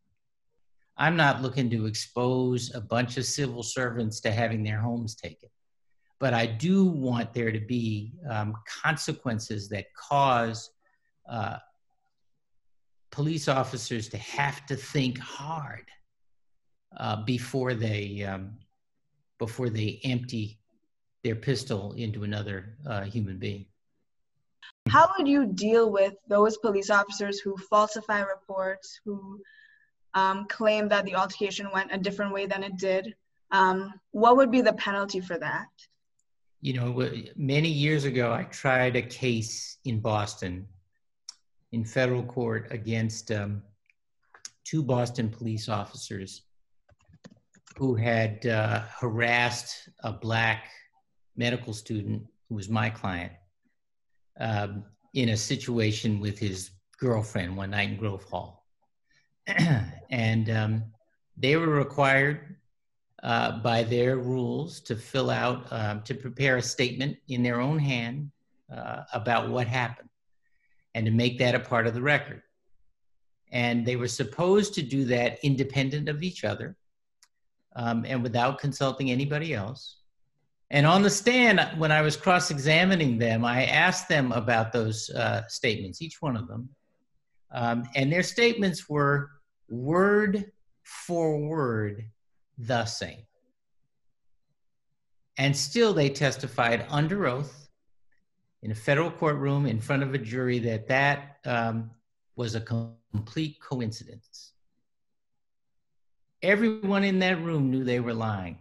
I'm 0.97 1.15
not 1.15 1.41
looking 1.41 1.69
to 1.71 1.85
expose 1.85 2.73
a 2.73 2.81
bunch 2.81 3.17
of 3.17 3.25
civil 3.25 3.63
servants 3.63 4.19
to 4.21 4.31
having 4.31 4.63
their 4.63 4.79
homes 4.79 5.15
taken. 5.15 5.49
but 6.19 6.33
I 6.33 6.47
do 6.47 6.85
want 6.85 7.33
there 7.33 7.51
to 7.51 7.59
be 7.59 8.13
um, 8.29 8.55
consequences 8.83 9.69
that 9.69 9.85
cause 9.93 10.71
uh, 11.29 11.57
police 13.17 13.47
officers 13.47 14.07
to 14.09 14.17
have 14.17 14.63
to 14.67 14.75
think 14.75 15.17
hard 15.17 15.87
uh, 16.97 17.15
before 17.23 17.73
they 17.73 18.23
um, 18.23 18.51
before 19.39 19.69
they 19.71 19.99
empty 20.03 20.59
their 21.23 21.35
pistol 21.35 21.93
into 21.93 22.23
another 22.23 22.77
uh, 22.85 23.01
human 23.01 23.39
being. 23.39 23.65
How 24.87 25.09
would 25.17 25.27
you 25.27 25.47
deal 25.47 25.91
with 25.91 26.13
those 26.27 26.57
police 26.57 26.91
officers 26.91 27.39
who 27.39 27.57
falsify 27.71 28.19
reports, 28.21 29.01
who 29.03 29.41
um, 30.13 30.45
claim 30.47 30.87
that 30.89 31.03
the 31.05 31.15
altercation 31.15 31.67
went 31.73 31.91
a 31.91 31.97
different 31.97 32.31
way 32.31 32.45
than 32.45 32.61
it 32.63 32.77
did? 32.77 33.15
Um, 33.49 33.93
what 34.11 34.37
would 34.37 34.51
be 34.51 34.61
the 34.61 34.73
penalty 34.73 35.21
for 35.21 35.39
that? 35.39 35.69
You 36.61 36.73
know, 36.73 37.09
many 37.35 37.69
years 37.69 38.03
ago, 38.03 38.31
I 38.31 38.43
tried 38.43 38.95
a 38.95 39.01
case 39.01 39.79
in 39.85 40.01
Boston 40.01 40.67
in 41.71 41.83
federal 41.83 42.23
court 42.23 42.67
against 42.71 43.31
um, 43.31 43.61
two 44.63 44.83
Boston 44.83 45.29
police 45.29 45.69
officers 45.69 46.43
who 47.77 47.95
had 47.95 48.45
uh, 48.45 48.81
harassed 48.99 49.89
a 50.03 50.11
black 50.11 50.69
medical 51.35 51.73
student 51.73 52.23
who 52.49 52.55
was 52.55 52.69
my 52.69 52.89
client 52.89 53.31
um, 54.39 54.83
in 55.13 55.29
a 55.29 55.37
situation 55.37 56.19
with 56.19 56.39
his 56.39 56.71
girlfriend 56.99 57.55
one 57.55 57.71
night 57.71 57.89
in 57.89 57.97
Grove 57.97 58.23
Hall. 58.23 58.65
and 60.09 60.49
um, 60.49 60.83
they 61.37 61.55
were 61.55 61.67
required 61.67 62.55
uh, 63.23 63.59
by 63.59 63.83
their 63.83 64.17
rules 64.17 64.79
to 64.81 64.95
fill 64.95 65.29
out, 65.29 65.67
um, 65.71 66.01
to 66.03 66.13
prepare 66.13 66.57
a 66.57 66.61
statement 66.61 67.17
in 67.27 67.43
their 67.43 67.59
own 67.59 67.77
hand 67.77 68.31
uh, 68.75 69.03
about 69.13 69.49
what 69.49 69.67
happened 69.67 70.06
and 70.97 71.05
to 71.05 71.11
make 71.11 71.37
that 71.37 71.53
a 71.53 71.59
part 71.59 71.85
of 71.85 71.93
the 71.93 72.01
record. 72.01 72.41
And 73.51 73.85
they 73.85 73.95
were 73.95 74.07
supposed 74.07 74.73
to 74.73 74.81
do 74.81 75.05
that 75.05 75.37
independent 75.43 76.09
of 76.09 76.23
each 76.23 76.43
other 76.43 76.75
um, 77.75 78.03
and 78.07 78.23
without 78.23 78.57
consulting 78.57 79.11
anybody 79.11 79.53
else. 79.53 79.97
And 80.71 80.87
on 80.87 81.03
the 81.03 81.09
stand, 81.11 81.59
when 81.77 81.91
I 81.91 82.01
was 82.01 82.17
cross 82.17 82.49
examining 82.49 83.19
them, 83.19 83.45
I 83.45 83.65
asked 83.65 84.09
them 84.09 84.31
about 84.31 84.73
those 84.73 85.11
uh, 85.11 85.43
statements, 85.47 86.01
each 86.01 86.19
one 86.19 86.35
of 86.35 86.47
them. 86.47 86.67
Um, 87.51 87.83
and 87.95 88.11
their 88.11 88.23
statements 88.23 88.89
were 88.89 89.29
word 89.69 90.51
for 90.81 91.37
word 91.37 92.05
the 92.57 92.85
same. 92.85 93.21
And 95.37 95.55
still, 95.55 95.93
they 95.93 96.09
testified 96.09 96.87
under 96.89 97.27
oath 97.27 97.66
in 98.67 98.71
a 98.71 98.75
federal 98.75 99.09
courtroom 99.09 99.65
in 99.65 99.79
front 99.79 100.03
of 100.03 100.13
a 100.13 100.17
jury 100.17 100.59
that 100.59 100.89
that 100.89 101.37
um, 101.45 101.89
was 102.35 102.53
a 102.53 102.59
complete 102.59 103.57
coincidence. 103.61 104.51
Everyone 106.41 107.05
in 107.05 107.19
that 107.19 107.41
room 107.41 107.71
knew 107.71 107.85
they 107.85 108.01
were 108.01 108.13
lying. 108.13 108.57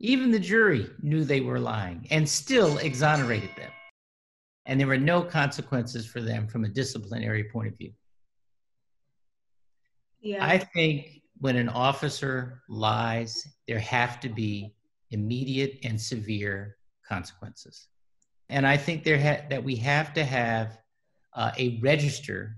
Even 0.00 0.32
the 0.32 0.40
jury 0.40 0.90
knew 1.00 1.22
they 1.22 1.40
were 1.40 1.60
lying 1.60 2.08
and 2.10 2.28
still 2.28 2.76
exonerated 2.78 3.50
them. 3.56 3.70
And 4.66 4.80
there 4.80 4.88
were 4.88 4.98
no 4.98 5.22
consequences 5.22 6.04
for 6.04 6.20
them 6.20 6.48
from 6.48 6.64
a 6.64 6.68
disciplinary 6.68 7.44
point 7.44 7.68
of 7.68 7.78
view. 7.78 7.92
Yeah. 10.20 10.44
I 10.44 10.58
think 10.58 11.22
when 11.38 11.54
an 11.54 11.68
officer 11.68 12.62
lies, 12.68 13.46
there 13.68 13.78
have 13.78 14.18
to 14.20 14.28
be 14.28 14.74
immediate 15.12 15.78
and 15.84 16.00
severe 16.00 16.78
consequences. 17.08 17.86
And 18.50 18.66
I 18.66 18.76
think 18.76 19.04
there 19.04 19.18
ha- 19.18 19.44
that 19.48 19.62
we 19.62 19.76
have 19.76 20.12
to 20.14 20.24
have 20.24 20.78
uh, 21.34 21.52
a 21.56 21.78
register 21.80 22.56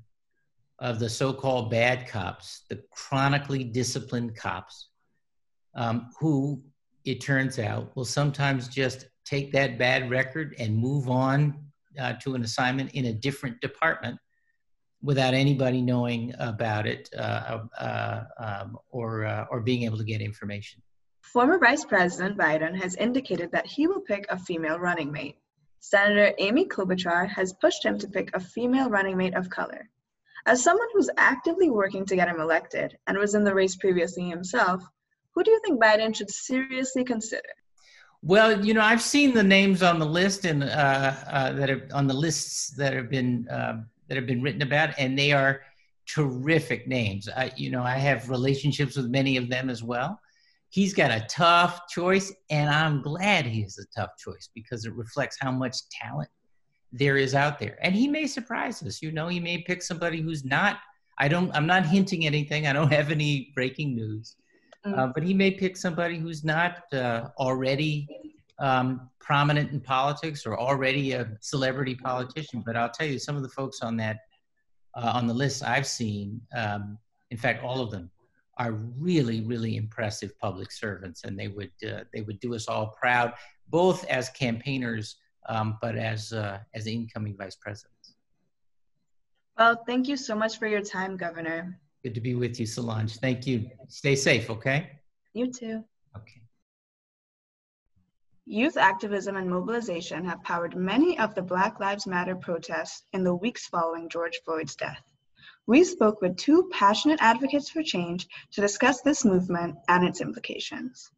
of 0.78 0.98
the 0.98 1.08
so-called 1.08 1.70
bad 1.70 2.08
cops, 2.08 2.62
the 2.68 2.82
chronically 2.90 3.62
disciplined 3.62 4.34
cops, 4.34 4.88
um, 5.74 6.10
who 6.18 6.62
it 7.04 7.20
turns 7.20 7.58
out 7.58 7.94
will 7.94 8.04
sometimes 8.04 8.68
just 8.68 9.06
take 9.24 9.52
that 9.52 9.78
bad 9.78 10.10
record 10.10 10.54
and 10.58 10.76
move 10.76 11.08
on 11.08 11.54
uh, 12.00 12.14
to 12.14 12.34
an 12.34 12.42
assignment 12.42 12.90
in 12.92 13.06
a 13.06 13.12
different 13.12 13.60
department 13.60 14.18
without 15.02 15.34
anybody 15.34 15.82
knowing 15.82 16.32
about 16.38 16.86
it 16.86 17.08
uh, 17.18 17.58
uh, 17.78 18.24
um, 18.38 18.78
or, 18.90 19.24
uh, 19.24 19.44
or 19.50 19.60
being 19.60 19.82
able 19.82 19.98
to 19.98 20.04
get 20.04 20.20
information. 20.20 20.80
Former 21.22 21.58
Vice 21.58 21.84
President 21.84 22.36
Biden 22.36 22.80
has 22.80 22.94
indicated 22.96 23.50
that 23.52 23.66
he 23.66 23.86
will 23.86 24.00
pick 24.00 24.26
a 24.30 24.38
female 24.38 24.78
running 24.78 25.10
mate. 25.10 25.36
Senator 25.84 26.32
Amy 26.38 26.64
Klobuchar 26.64 27.28
has 27.28 27.54
pushed 27.54 27.84
him 27.84 27.98
to 27.98 28.06
pick 28.06 28.30
a 28.34 28.40
female 28.40 28.88
running 28.88 29.16
mate 29.16 29.34
of 29.34 29.50
color. 29.50 29.90
As 30.46 30.62
someone 30.62 30.86
who's 30.94 31.10
actively 31.16 31.70
working 31.70 32.06
to 32.06 32.14
get 32.14 32.28
him 32.28 32.38
elected 32.40 32.96
and 33.08 33.18
was 33.18 33.34
in 33.34 33.42
the 33.42 33.52
race 33.52 33.74
previously 33.74 34.28
himself, 34.28 34.80
who 35.34 35.42
do 35.42 35.50
you 35.50 35.60
think 35.64 35.82
Biden 35.82 36.14
should 36.14 36.30
seriously 36.30 37.02
consider? 37.02 37.48
Well, 38.22 38.64
you 38.64 38.74
know, 38.74 38.80
I've 38.80 39.02
seen 39.02 39.34
the 39.34 39.42
names 39.42 39.82
on 39.82 39.98
the 39.98 40.06
list 40.06 40.44
and 40.44 40.62
uh, 40.62 41.14
uh, 41.26 41.52
that 41.54 41.68
are 41.68 41.88
on 41.92 42.06
the 42.06 42.14
lists 42.14 42.70
that 42.76 42.92
have 42.92 43.10
been 43.10 43.48
uh, 43.48 43.82
that 44.06 44.14
have 44.14 44.26
been 44.26 44.40
written 44.40 44.62
about, 44.62 44.94
and 44.98 45.18
they 45.18 45.32
are 45.32 45.62
terrific 46.06 46.86
names. 46.86 47.28
I, 47.28 47.50
you 47.56 47.70
know, 47.70 47.82
I 47.82 47.96
have 47.96 48.30
relationships 48.30 48.96
with 48.96 49.06
many 49.06 49.36
of 49.36 49.48
them 49.48 49.68
as 49.68 49.82
well. 49.82 50.20
He's 50.72 50.94
got 50.94 51.10
a 51.10 51.26
tough 51.28 51.86
choice, 51.86 52.32
and 52.48 52.70
I'm 52.70 53.02
glad 53.02 53.44
he 53.44 53.60
has 53.60 53.76
a 53.76 53.84
tough 53.94 54.16
choice 54.16 54.48
because 54.54 54.86
it 54.86 54.94
reflects 54.94 55.36
how 55.38 55.50
much 55.50 55.76
talent 55.90 56.30
there 56.90 57.18
is 57.18 57.34
out 57.34 57.58
there. 57.58 57.76
And 57.82 57.94
he 57.94 58.08
may 58.08 58.26
surprise 58.26 58.82
us. 58.82 59.02
You 59.02 59.12
know, 59.12 59.28
he 59.28 59.38
may 59.38 59.58
pick 59.58 59.82
somebody 59.82 60.22
who's 60.22 60.46
not. 60.46 60.78
I 61.18 61.28
don't. 61.28 61.54
I'm 61.54 61.66
not 61.66 61.84
hinting 61.84 62.24
anything. 62.24 62.66
I 62.66 62.72
don't 62.72 62.90
have 62.90 63.10
any 63.10 63.52
breaking 63.54 63.94
news. 63.94 64.36
Mm. 64.86 64.98
Uh, 64.98 65.06
but 65.14 65.22
he 65.22 65.34
may 65.34 65.50
pick 65.50 65.76
somebody 65.76 66.16
who's 66.16 66.42
not 66.42 66.90
uh, 66.94 67.28
already 67.38 68.08
um, 68.58 69.10
prominent 69.20 69.72
in 69.72 69.80
politics 69.80 70.46
or 70.46 70.58
already 70.58 71.12
a 71.12 71.36
celebrity 71.42 71.94
politician. 71.94 72.62
But 72.64 72.76
I'll 72.76 72.88
tell 72.88 73.06
you, 73.06 73.18
some 73.18 73.36
of 73.36 73.42
the 73.42 73.50
folks 73.50 73.82
on 73.82 73.98
that 73.98 74.20
uh, 74.94 75.12
on 75.14 75.26
the 75.26 75.34
list 75.34 75.62
I've 75.62 75.86
seen, 75.86 76.40
um, 76.56 76.96
in 77.30 77.36
fact, 77.36 77.62
all 77.62 77.82
of 77.82 77.90
them, 77.90 78.10
are 78.62 78.72
really, 78.72 79.40
really 79.40 79.76
impressive 79.76 80.38
public 80.38 80.70
servants, 80.70 81.24
and 81.24 81.38
they 81.38 81.48
would 81.48 81.72
uh, 81.86 82.04
they 82.12 82.20
would 82.20 82.38
do 82.40 82.54
us 82.54 82.68
all 82.68 82.88
proud, 83.00 83.32
both 83.68 84.04
as 84.06 84.28
campaigners 84.30 85.16
um, 85.48 85.78
but 85.80 85.96
as 85.96 86.32
uh, 86.32 86.58
as 86.74 86.86
incoming 86.86 87.36
vice 87.36 87.56
presidents. 87.56 88.14
Well, 89.58 89.82
thank 89.86 90.08
you 90.08 90.16
so 90.16 90.34
much 90.34 90.58
for 90.58 90.66
your 90.66 90.80
time, 90.80 91.16
Governor. 91.16 91.78
Good 92.02 92.14
to 92.14 92.20
be 92.20 92.34
with 92.34 92.58
you, 92.58 92.66
Solange. 92.66 93.16
Thank 93.18 93.46
you. 93.46 93.70
Stay 93.88 94.16
safe, 94.16 94.48
okay? 94.50 94.90
You 95.34 95.52
too. 95.52 95.84
Okay. 96.16 96.40
Youth 98.46 98.76
activism 98.76 99.36
and 99.36 99.48
mobilization 99.48 100.24
have 100.24 100.42
powered 100.42 100.74
many 100.76 101.18
of 101.18 101.34
the 101.34 101.42
Black 101.42 101.78
Lives 101.80 102.06
Matter 102.06 102.34
protests 102.34 103.04
in 103.12 103.22
the 103.22 103.34
weeks 103.34 103.66
following 103.66 104.08
George 104.08 104.40
Floyd's 104.44 104.74
death. 104.74 105.02
We 105.66 105.84
spoke 105.84 106.20
with 106.20 106.36
two 106.36 106.68
passionate 106.72 107.20
advocates 107.22 107.70
for 107.70 107.82
change 107.82 108.26
to 108.52 108.60
discuss 108.60 109.00
this 109.00 109.24
movement 109.24 109.76
and 109.88 110.04
its 110.04 110.20
implications. 110.20 111.10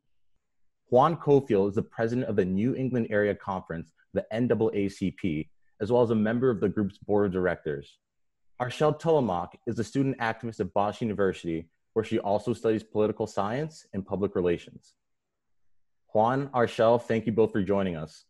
Juan 0.91 1.17
Cofield 1.17 1.71
is 1.71 1.75
the 1.75 1.83
president 1.83 2.29
of 2.29 2.37
the 2.37 2.45
New 2.45 2.75
England 2.75 3.07
Area 3.11 3.35
Conference 3.35 3.93
the 4.13 4.25
NAACP, 4.33 5.49
as 5.81 5.91
well 5.91 6.03
as 6.03 6.11
a 6.11 6.15
member 6.15 6.49
of 6.51 6.61
the 6.61 6.69
group's 6.69 6.99
board 6.99 7.27
of 7.27 7.33
directors. 7.33 7.99
Archelle 8.61 8.99
Thelemaque 8.99 9.57
is 9.67 9.79
a 9.79 9.85
student 9.85 10.17
activist 10.19 10.61
at 10.61 10.73
Boston 10.73 11.09
University, 11.09 11.69
where 11.95 12.05
she 12.05 12.19
also 12.21 12.53
studies 12.53 12.85
political 12.85 13.27
science 13.27 13.87
and 13.93 14.07
public 14.07 14.37
relations. 14.37 14.95
Juan, 16.13 16.49
Arshel, 16.49 17.03
thank 17.03 17.27
you 17.27 17.33
both 17.33 17.51
for 17.51 17.63
joining 17.63 17.97
us. 17.97 18.25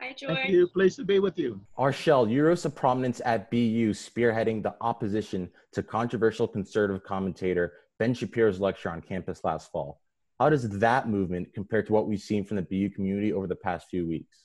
Hi, 0.00 0.12
George. 0.12 0.34
Thank 0.34 0.50
you. 0.50 0.66
Pleased 0.68 0.96
to 0.96 1.04
be 1.04 1.18
with 1.20 1.38
you. 1.38 1.60
Archelle, 1.78 2.30
you 2.30 2.44
rose 2.44 2.62
to 2.62 2.70
prominence 2.70 3.20
at 3.24 3.50
BU 3.50 3.92
spearheading 3.92 4.62
the 4.62 4.74
opposition 4.80 5.50
to 5.72 5.82
controversial 5.82 6.48
conservative 6.48 7.02
commentator 7.04 7.72
Ben 7.98 8.12
Shapiro's 8.12 8.60
lecture 8.60 8.90
on 8.90 9.00
campus 9.00 9.44
last 9.44 9.70
fall. 9.70 10.00
How 10.40 10.50
does 10.50 10.68
that 10.68 11.08
movement 11.08 11.54
compare 11.54 11.82
to 11.82 11.92
what 11.92 12.08
we've 12.08 12.20
seen 12.20 12.44
from 12.44 12.56
the 12.56 12.62
BU 12.62 12.90
community 12.90 13.32
over 13.32 13.46
the 13.46 13.54
past 13.54 13.86
few 13.88 14.06
weeks? 14.06 14.44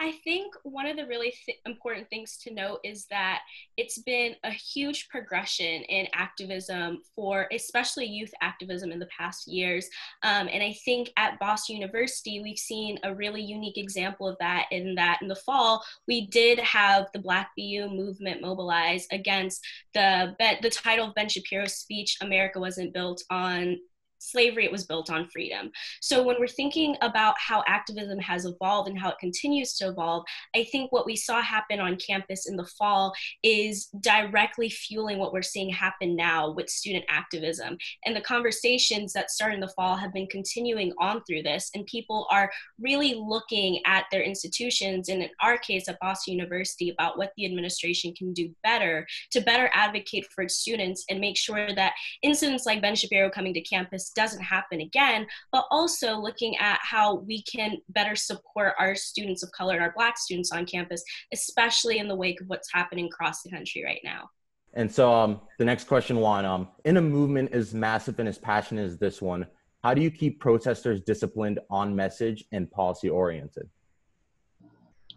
I 0.00 0.12
think 0.24 0.54
one 0.62 0.86
of 0.86 0.96
the 0.96 1.06
really 1.06 1.34
th- 1.44 1.58
important 1.66 2.08
things 2.08 2.38
to 2.44 2.54
note 2.54 2.80
is 2.82 3.04
that 3.10 3.40
it's 3.76 3.98
been 3.98 4.34
a 4.44 4.50
huge 4.50 5.10
progression 5.10 5.82
in 5.82 6.08
activism 6.14 7.02
for 7.14 7.46
especially 7.52 8.06
youth 8.06 8.32
activism 8.40 8.92
in 8.92 8.98
the 8.98 9.08
past 9.16 9.46
years. 9.46 9.86
Um, 10.22 10.48
and 10.50 10.62
I 10.62 10.74
think 10.86 11.10
at 11.18 11.38
Boston 11.38 11.76
University, 11.76 12.40
we've 12.40 12.56
seen 12.56 12.98
a 13.02 13.14
really 13.14 13.42
unique 13.42 13.76
example 13.76 14.26
of 14.26 14.38
that 14.40 14.68
in 14.70 14.94
that 14.94 15.18
in 15.20 15.28
the 15.28 15.36
fall, 15.36 15.84
we 16.08 16.26
did 16.28 16.58
have 16.60 17.08
the 17.12 17.20
Black 17.20 17.50
BU 17.58 17.90
movement 17.90 18.40
mobilize 18.40 19.06
against 19.12 19.62
the, 19.92 20.34
the 20.62 20.70
title 20.70 21.08
of 21.08 21.14
Ben 21.14 21.28
Shapiro's 21.28 21.74
speech, 21.74 22.16
America 22.22 22.58
Wasn't 22.58 22.94
Built 22.94 23.22
on 23.28 23.76
slavery, 24.20 24.64
it 24.64 24.72
was 24.72 24.84
built 24.84 25.10
on 25.10 25.28
freedom. 25.28 25.70
So 26.00 26.22
when 26.22 26.36
we're 26.38 26.46
thinking 26.46 26.96
about 27.00 27.34
how 27.38 27.64
activism 27.66 28.18
has 28.20 28.44
evolved 28.44 28.88
and 28.88 28.98
how 28.98 29.10
it 29.10 29.18
continues 29.18 29.74
to 29.78 29.88
evolve, 29.88 30.24
I 30.54 30.64
think 30.64 30.92
what 30.92 31.06
we 31.06 31.16
saw 31.16 31.40
happen 31.40 31.80
on 31.80 31.96
campus 31.96 32.48
in 32.48 32.56
the 32.56 32.66
fall 32.78 33.12
is 33.42 33.86
directly 34.00 34.68
fueling 34.68 35.18
what 35.18 35.32
we're 35.32 35.42
seeing 35.42 35.70
happen 35.70 36.14
now 36.14 36.52
with 36.52 36.68
student 36.68 37.04
activism. 37.08 37.76
And 38.04 38.14
the 38.14 38.20
conversations 38.20 39.12
that 39.14 39.30
started 39.30 39.54
in 39.54 39.60
the 39.60 39.68
fall 39.68 39.96
have 39.96 40.12
been 40.12 40.26
continuing 40.26 40.92
on 40.98 41.22
through 41.24 41.42
this, 41.42 41.70
and 41.74 41.86
people 41.86 42.26
are 42.30 42.50
really 42.78 43.14
looking 43.14 43.80
at 43.86 44.04
their 44.12 44.22
institutions, 44.22 45.08
and 45.08 45.22
in 45.22 45.30
our 45.42 45.56
case 45.58 45.88
at 45.88 45.98
Boston 46.00 46.34
University, 46.34 46.90
about 46.90 47.18
what 47.18 47.32
the 47.36 47.46
administration 47.46 48.12
can 48.14 48.32
do 48.32 48.54
better 48.62 49.06
to 49.30 49.40
better 49.40 49.70
advocate 49.72 50.26
for 50.34 50.42
its 50.42 50.56
students 50.56 51.04
and 51.08 51.20
make 51.20 51.36
sure 51.36 51.74
that 51.74 51.94
incidents 52.22 52.66
like 52.66 52.82
Ben 52.82 52.94
Shapiro 52.94 53.30
coming 53.30 53.54
to 53.54 53.60
campus 53.60 54.09
doesn't 54.12 54.42
happen 54.42 54.80
again, 54.80 55.26
but 55.52 55.66
also 55.70 56.18
looking 56.18 56.56
at 56.56 56.78
how 56.82 57.16
we 57.16 57.42
can 57.42 57.78
better 57.90 58.16
support 58.16 58.74
our 58.78 58.94
students 58.94 59.42
of 59.42 59.50
color 59.52 59.74
and 59.74 59.82
our 59.82 59.92
Black 59.96 60.18
students 60.18 60.52
on 60.52 60.66
campus, 60.66 61.02
especially 61.32 61.98
in 61.98 62.08
the 62.08 62.16
wake 62.16 62.40
of 62.40 62.48
what's 62.48 62.72
happening 62.72 63.06
across 63.06 63.42
the 63.42 63.50
country 63.50 63.84
right 63.84 64.00
now. 64.04 64.28
And 64.74 64.90
so 64.90 65.12
um, 65.12 65.40
the 65.58 65.64
next 65.64 65.88
question, 65.88 66.18
Juan, 66.18 66.44
um, 66.44 66.68
in 66.84 66.96
a 66.96 67.00
movement 67.00 67.52
as 67.52 67.74
massive 67.74 68.18
and 68.20 68.28
as 68.28 68.38
passionate 68.38 68.84
as 68.84 68.98
this 68.98 69.20
one, 69.20 69.46
how 69.82 69.94
do 69.94 70.02
you 70.02 70.10
keep 70.10 70.40
protesters 70.40 71.00
disciplined 71.00 71.58
on 71.70 71.96
message 71.96 72.44
and 72.52 72.70
policy 72.70 73.08
oriented? 73.08 73.68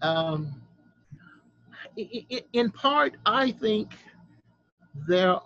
Um, 0.02 0.62
in 1.96 2.72
part, 2.72 3.16
I 3.26 3.52
think 3.52 3.94
there 5.08 5.38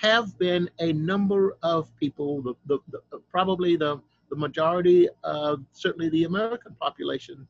have 0.00 0.38
been 0.38 0.68
a 0.80 0.92
number 0.92 1.56
of 1.62 1.94
people, 1.96 2.42
the, 2.42 2.54
the, 2.66 2.78
the, 2.90 3.18
probably 3.30 3.76
the, 3.76 4.00
the 4.30 4.36
majority 4.36 5.08
of 5.24 5.64
certainly 5.72 6.08
the 6.10 6.24
American 6.24 6.74
population, 6.80 7.46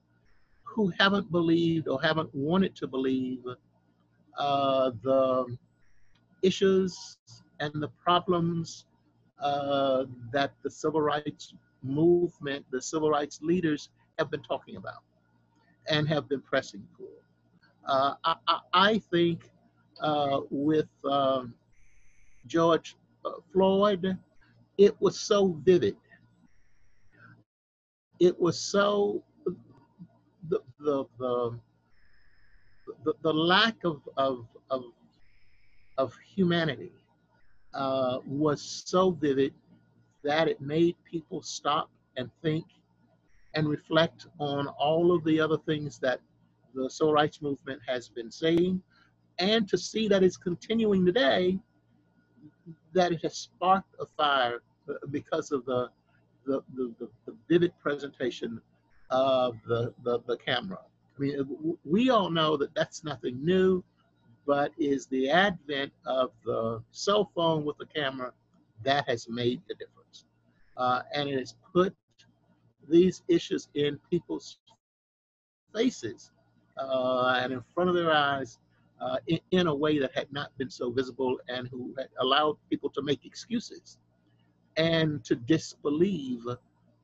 who 0.64 0.92
haven't 0.98 1.30
believed 1.30 1.88
or 1.88 2.00
haven't 2.02 2.34
wanted 2.34 2.74
to 2.76 2.86
believe 2.86 3.40
uh, 4.38 4.90
the 5.02 5.56
issues 6.42 7.18
and 7.60 7.72
the 7.74 7.88
problems 7.88 8.86
uh, 9.40 10.04
that 10.32 10.52
the 10.62 10.70
civil 10.70 11.00
rights 11.00 11.54
movement, 11.82 12.64
the 12.70 12.80
civil 12.80 13.10
rights 13.10 13.40
leaders 13.42 13.90
have 14.18 14.30
been 14.30 14.42
talking 14.42 14.76
about 14.76 15.02
and 15.88 16.08
have 16.08 16.28
been 16.28 16.40
pressing 16.40 16.86
for. 16.96 17.08
Uh, 17.86 18.14
I, 18.24 18.58
I, 18.72 18.98
think 18.98 19.50
uh, 20.00 20.40
with 20.50 20.88
um, 21.04 21.54
George 22.46 22.96
Floyd, 23.52 24.18
it 24.78 25.00
was 25.00 25.18
so 25.18 25.58
vivid. 25.64 25.96
It 28.20 28.38
was 28.40 28.58
so 28.58 29.22
the 30.48 30.60
the 30.80 31.04
the, 31.18 31.58
the, 33.04 33.14
the 33.22 33.32
lack 33.32 33.76
of, 33.84 34.00
of 34.16 34.46
of 34.70 34.84
of 35.98 36.14
humanity 36.34 36.92
uh, 37.74 38.18
was 38.26 38.60
so 38.86 39.10
vivid 39.10 39.54
that 40.24 40.48
it 40.48 40.60
made 40.60 40.96
people 41.04 41.42
stop 41.42 41.90
and 42.16 42.30
think 42.42 42.64
and 43.54 43.68
reflect 43.68 44.26
on 44.38 44.66
all 44.68 45.12
of 45.12 45.22
the 45.24 45.38
other 45.38 45.58
things 45.58 45.98
that 45.98 46.20
the 46.74 46.88
civil 46.88 47.12
rights 47.12 47.42
movement 47.42 47.80
has 47.86 48.08
been 48.08 48.30
saying, 48.30 48.82
and 49.38 49.68
to 49.68 49.76
see 49.76 50.08
that 50.08 50.22
it's 50.22 50.36
continuing 50.36 51.04
today 51.04 51.58
that 52.92 53.12
it 53.12 53.22
has 53.22 53.36
sparked 53.36 53.94
a 54.00 54.06
fire 54.06 54.62
uh, 54.88 54.94
because 55.10 55.52
of 55.52 55.64
the 55.64 55.88
the, 56.44 56.60
the, 56.74 56.92
the, 56.98 57.34
vivid 57.48 57.72
presentation 57.80 58.60
of 59.10 59.56
the, 59.66 59.94
the, 60.02 60.18
the 60.26 60.36
camera. 60.38 60.80
I 61.16 61.20
mean, 61.20 61.76
we 61.84 62.10
all 62.10 62.30
know 62.30 62.56
that 62.56 62.74
that's 62.74 63.04
nothing 63.04 63.44
new, 63.44 63.84
but 64.44 64.72
is 64.76 65.06
the 65.06 65.30
advent 65.30 65.92
of 66.04 66.32
the 66.44 66.82
cell 66.90 67.30
phone 67.34 67.64
with 67.64 67.78
the 67.78 67.86
camera 67.86 68.32
that 68.82 69.08
has 69.08 69.28
made 69.28 69.60
the 69.68 69.74
difference. 69.74 70.24
Uh, 70.76 71.02
and 71.14 71.28
it 71.28 71.38
has 71.38 71.54
put 71.72 71.94
these 72.88 73.22
issues 73.28 73.68
in 73.74 74.00
people's 74.10 74.58
faces 75.72 76.32
uh, 76.78 77.38
and 77.40 77.52
in 77.52 77.62
front 77.74 77.88
of 77.88 77.94
their 77.94 78.10
eyes 78.10 78.58
uh, 79.02 79.16
in, 79.26 79.38
in, 79.50 79.66
a 79.66 79.74
way 79.74 79.98
that 79.98 80.12
had 80.14 80.32
not 80.32 80.56
been 80.58 80.70
so 80.70 80.90
visible 80.90 81.38
and 81.48 81.68
who 81.68 81.92
had 81.98 82.08
allowed 82.20 82.56
people 82.70 82.88
to 82.90 83.02
make 83.02 83.24
excuses 83.24 83.98
and 84.76 85.24
to 85.24 85.34
disbelieve 85.34 86.40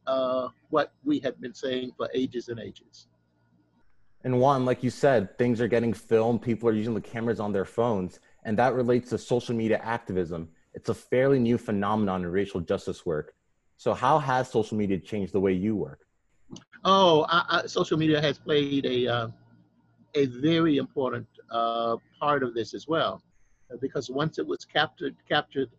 uh, 0.06 0.48
what 0.70 0.92
we 1.04 1.18
had 1.18 1.40
been 1.40 1.54
saying 1.54 1.92
for 1.96 2.08
ages 2.14 2.48
and 2.48 2.60
ages. 2.60 3.08
And 4.24 4.40
Juan, 4.40 4.64
like 4.64 4.82
you 4.82 4.90
said, 4.90 5.36
things 5.38 5.60
are 5.60 5.68
getting 5.68 5.92
filmed, 5.92 6.42
people 6.42 6.68
are 6.68 6.72
using 6.72 6.94
the 6.94 7.00
cameras 7.00 7.40
on 7.40 7.52
their 7.52 7.64
phones, 7.64 8.20
and 8.44 8.58
that 8.58 8.74
relates 8.74 9.10
to 9.10 9.18
social 9.18 9.54
media 9.54 9.78
activism. 9.82 10.48
It's 10.74 10.88
a 10.88 10.94
fairly 10.94 11.38
new 11.38 11.58
phenomenon 11.58 12.22
in 12.24 12.30
racial 12.30 12.60
justice 12.60 13.04
work. 13.06 13.34
So, 13.76 13.94
how 13.94 14.18
has 14.18 14.50
social 14.50 14.76
media 14.76 14.98
changed 14.98 15.32
the 15.32 15.40
way 15.40 15.52
you 15.52 15.76
work? 15.76 16.00
Oh, 16.84 17.26
I, 17.28 17.44
I, 17.48 17.66
social 17.66 17.96
media 17.96 18.20
has 18.20 18.38
played 18.38 18.86
a 18.86 19.06
uh, 19.06 19.28
a 20.14 20.26
very 20.26 20.78
important 20.78 21.26
uh, 21.50 21.96
part 22.20 22.42
of 22.42 22.54
this 22.54 22.74
as 22.74 22.86
well, 22.88 23.22
because 23.80 24.10
once 24.10 24.38
it 24.38 24.46
was 24.46 24.64
captured 24.64 25.16
captured 25.28 25.70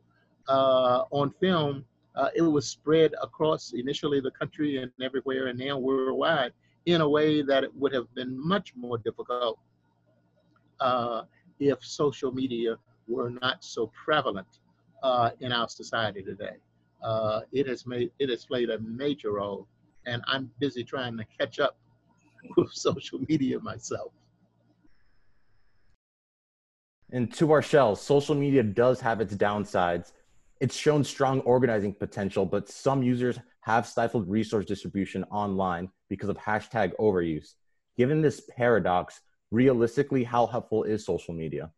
uh, 0.48 1.04
on 1.12 1.32
film, 1.40 1.86
uh, 2.16 2.30
it 2.36 2.42
was 2.42 2.68
spread 2.68 3.14
across 3.22 3.74
initially 3.74 4.20
the 4.20 4.32
country 4.32 4.78
and 4.78 4.92
everywhere, 5.02 5.48
and 5.48 5.60
now 5.60 5.78
worldwide 5.78 6.54
in 6.86 7.02
a 7.02 7.10
way 7.10 7.42
that 7.42 7.64
it 7.64 7.76
would 7.76 7.94
have 7.94 8.14
been 8.16 8.38
much 8.38 8.76
more 8.76 8.98
difficult 8.98 9.60
uh, 10.80 11.24
if 11.60 11.84
social 11.84 12.32
media 12.32 12.78
were 13.08 13.30
not 13.30 13.64
so 13.64 13.92
prevalent 14.06 14.60
uh, 15.04 15.32
in 15.40 15.52
our 15.52 15.68
society 15.68 16.22
today. 16.22 16.56
Uh, 17.04 17.42
it 17.52 17.68
has 17.68 17.86
made 17.86 18.12
it 18.20 18.30
has 18.30 18.46
played 18.46 18.70
a 18.70 18.80
major 18.80 19.34
role, 19.34 19.68
and 20.06 20.22
I'm 20.28 20.52
busy 20.60 20.84
trying 20.84 21.18
to 21.18 21.26
catch 21.38 21.60
up 21.60 21.78
with 22.58 22.72
social 22.72 23.20
media 23.28 23.60
myself. 23.60 24.12
And 27.12 27.34
to 27.36 27.52
our 27.52 27.62
shells, 27.62 28.02
social 28.02 28.36
media 28.36 28.64
does 28.64 29.02
have 29.02 29.20
its 29.20 29.34
downsides. 29.34 30.12
It's 30.60 30.76
shown 30.76 31.04
strong 31.04 31.40
organizing 31.42 31.94
potential, 31.94 32.46
but 32.46 32.70
some 32.70 33.02
users 33.02 33.40
have 33.62 33.88
stifled 33.88 34.30
resource 34.30 34.66
distribution 34.66 35.24
online 35.26 35.90
because 36.10 36.30
of 36.30 36.38
hashtag 36.38 36.94
overuse. 37.00 37.54
Given 37.98 38.22
this 38.22 38.42
paradox, 38.56 39.22
realistically, 39.52 40.24
how 40.24 40.46
helpful 40.48 40.84
is 40.84 41.06
social 41.06 41.34
media? 41.34 41.72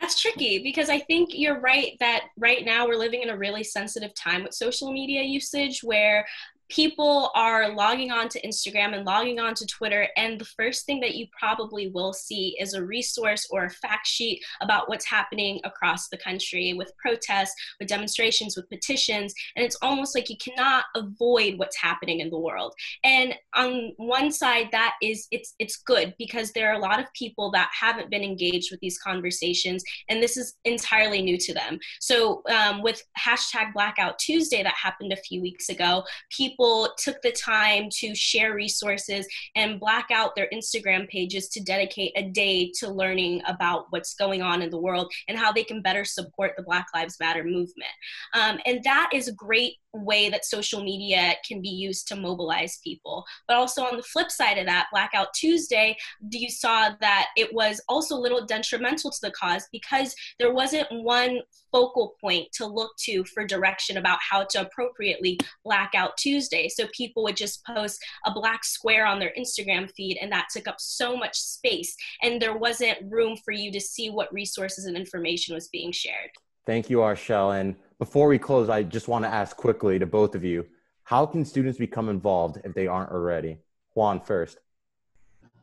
That's 0.00 0.20
tricky 0.20 0.58
because 0.62 0.90
I 0.90 0.98
think 0.98 1.30
you're 1.32 1.60
right 1.60 1.96
that 2.00 2.26
right 2.36 2.64
now 2.64 2.86
we're 2.86 2.96
living 2.96 3.22
in 3.22 3.30
a 3.30 3.36
really 3.36 3.62
sensitive 3.62 4.14
time 4.14 4.42
with 4.42 4.52
social 4.52 4.92
media 4.92 5.22
usage 5.22 5.82
where 5.82 6.26
people 6.68 7.30
are 7.34 7.74
logging 7.74 8.10
on 8.10 8.28
to 8.30 8.40
Instagram 8.42 8.94
and 8.94 9.04
logging 9.04 9.38
on 9.38 9.54
to 9.54 9.66
Twitter, 9.66 10.08
and 10.16 10.40
the 10.40 10.44
first 10.44 10.86
thing 10.86 11.00
that 11.00 11.14
you 11.14 11.26
probably 11.38 11.88
will 11.88 12.12
see 12.12 12.56
is 12.60 12.74
a 12.74 12.84
resource 12.84 13.46
or 13.50 13.64
a 13.64 13.70
fact 13.70 14.06
sheet 14.06 14.42
about 14.60 14.88
what's 14.88 15.06
happening 15.06 15.60
across 15.64 16.08
the 16.08 16.16
country 16.16 16.72
with 16.72 16.92
protests, 16.96 17.54
with 17.78 17.88
demonstrations, 17.88 18.56
with 18.56 18.68
petitions, 18.68 19.34
and 19.56 19.64
it's 19.64 19.76
almost 19.82 20.14
like 20.14 20.30
you 20.30 20.36
cannot 20.36 20.84
avoid 20.94 21.58
what's 21.58 21.76
happening 21.76 22.20
in 22.20 22.30
the 22.30 22.38
world. 22.38 22.74
And 23.02 23.34
on 23.54 23.92
one 23.96 24.32
side, 24.32 24.68
that 24.72 24.94
is 25.02 25.26
it's 25.30 25.54
it's 25.58 25.76
good 25.76 26.14
because 26.18 26.52
there 26.52 26.70
are 26.70 26.76
a 26.76 26.78
lot 26.78 27.00
of 27.00 27.12
people 27.14 27.50
that 27.52 27.70
haven't 27.78 28.10
been 28.10 28.22
engaged 28.22 28.70
with 28.70 28.80
these 28.80 28.98
conversations, 28.98 29.84
and 30.08 30.22
this 30.22 30.36
is 30.36 30.54
entirely 30.64 31.22
new 31.22 31.38
to 31.38 31.52
them. 31.52 31.78
So 32.00 32.42
um, 32.50 32.82
with 32.82 33.02
hashtag 33.18 33.72
Blackout 33.74 34.18
Tuesday 34.18 34.62
that 34.62 34.74
happened 34.74 35.12
a 35.12 35.16
few 35.16 35.42
weeks 35.42 35.68
ago, 35.68 36.04
people 36.30 36.53
people 36.54 36.88
took 36.98 37.20
the 37.22 37.32
time 37.32 37.88
to 37.90 38.14
share 38.14 38.54
resources 38.54 39.26
and 39.56 39.80
black 39.80 40.08
out 40.12 40.36
their 40.36 40.48
Instagram 40.52 41.08
pages 41.08 41.48
to 41.48 41.60
dedicate 41.60 42.12
a 42.14 42.22
day 42.30 42.70
to 42.78 42.88
learning 42.88 43.42
about 43.46 43.86
what's 43.90 44.14
going 44.14 44.40
on 44.40 44.62
in 44.62 44.70
the 44.70 44.80
world 44.80 45.12
and 45.26 45.36
how 45.36 45.50
they 45.50 45.64
can 45.64 45.82
better 45.82 46.04
support 46.04 46.52
the 46.56 46.62
Black 46.62 46.86
Lives 46.94 47.16
Matter 47.18 47.42
movement. 47.42 47.90
Um, 48.34 48.58
and 48.66 48.82
that 48.84 49.10
is 49.12 49.26
a 49.26 49.32
great 49.32 49.74
way 49.92 50.28
that 50.28 50.44
social 50.44 50.82
media 50.82 51.34
can 51.46 51.60
be 51.60 51.68
used 51.68 52.06
to 52.08 52.16
mobilize 52.16 52.78
people. 52.84 53.24
But 53.48 53.56
also 53.56 53.82
on 53.82 53.96
the 53.96 54.02
flip 54.02 54.30
side 54.30 54.58
of 54.58 54.66
that, 54.66 54.88
Blackout 54.92 55.34
Tuesday, 55.34 55.96
you 56.30 56.50
saw 56.50 56.90
that 57.00 57.28
it 57.36 57.52
was 57.52 57.80
also 57.88 58.16
a 58.16 58.20
little 58.20 58.46
detrimental 58.46 59.10
to 59.10 59.18
the 59.22 59.32
cause 59.32 59.66
because 59.72 60.14
there 60.38 60.52
wasn't 60.52 60.86
one 60.90 61.40
focal 61.74 62.14
point 62.20 62.46
to 62.52 62.66
look 62.66 62.96
to 62.96 63.24
for 63.24 63.44
direction 63.44 63.96
about 63.96 64.18
how 64.20 64.44
to 64.44 64.60
appropriately 64.60 65.36
Blackout 65.64 66.16
Tuesday. 66.16 66.68
So 66.68 66.86
people 66.92 67.24
would 67.24 67.36
just 67.36 67.64
post 67.64 68.00
a 68.24 68.32
black 68.32 68.64
square 68.64 69.06
on 69.06 69.18
their 69.18 69.32
Instagram 69.36 69.90
feed, 69.90 70.18
and 70.20 70.30
that 70.30 70.46
took 70.52 70.68
up 70.68 70.76
so 70.78 71.16
much 71.16 71.36
space. 71.36 71.96
And 72.22 72.40
there 72.40 72.56
wasn't 72.56 72.98
room 73.10 73.36
for 73.44 73.50
you 73.50 73.72
to 73.72 73.80
see 73.80 74.08
what 74.08 74.32
resources 74.32 74.84
and 74.84 74.96
information 74.96 75.54
was 75.54 75.66
being 75.68 75.90
shared. 75.90 76.30
Thank 76.64 76.88
you, 76.88 76.98
Archelle. 76.98 77.60
And 77.60 77.74
before 77.98 78.28
we 78.28 78.38
close, 78.38 78.68
I 78.68 78.84
just 78.84 79.08
want 79.08 79.24
to 79.24 79.28
ask 79.28 79.56
quickly 79.56 79.98
to 79.98 80.06
both 80.06 80.36
of 80.36 80.44
you 80.44 80.64
how 81.02 81.26
can 81.26 81.44
students 81.44 81.78
become 81.78 82.08
involved 82.08 82.60
if 82.64 82.72
they 82.72 82.86
aren't 82.86 83.10
already? 83.10 83.58
Juan 83.94 84.20
first. 84.20 84.58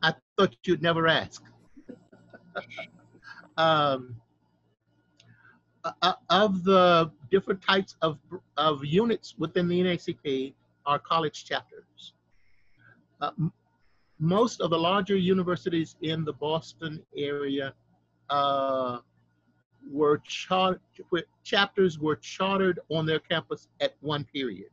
I 0.02 0.14
thought 0.36 0.54
you'd 0.64 0.82
never 0.82 1.08
ask. 1.08 1.42
um, 3.56 4.21
uh, 5.84 5.92
uh, 6.02 6.12
of 6.30 6.62
the 6.64 7.10
different 7.30 7.60
types 7.60 7.96
of, 8.02 8.18
of 8.56 8.84
units 8.84 9.34
within 9.38 9.66
the 9.68 9.80
NAACP 9.80 10.54
are 10.86 10.98
college 10.98 11.44
chapters. 11.44 12.14
Uh, 13.20 13.30
most 14.18 14.60
of 14.60 14.70
the 14.70 14.78
larger 14.78 15.16
universities 15.16 15.96
in 16.02 16.24
the 16.24 16.32
Boston 16.32 17.02
area 17.16 17.74
uh, 18.30 18.98
were 19.90 20.18
char- 20.18 20.80
chapters 21.42 21.98
were 21.98 22.16
chartered 22.16 22.78
on 22.88 23.04
their 23.04 23.18
campus 23.18 23.68
at 23.80 23.94
one 24.00 24.24
period. 24.32 24.70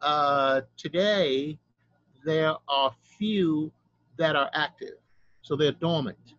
Uh, 0.00 0.62
today, 0.76 1.58
there 2.24 2.54
are 2.68 2.94
few 3.18 3.70
that 4.16 4.36
are 4.36 4.50
active, 4.54 4.96
so 5.42 5.54
they're 5.56 5.72
dormant. 5.72 6.34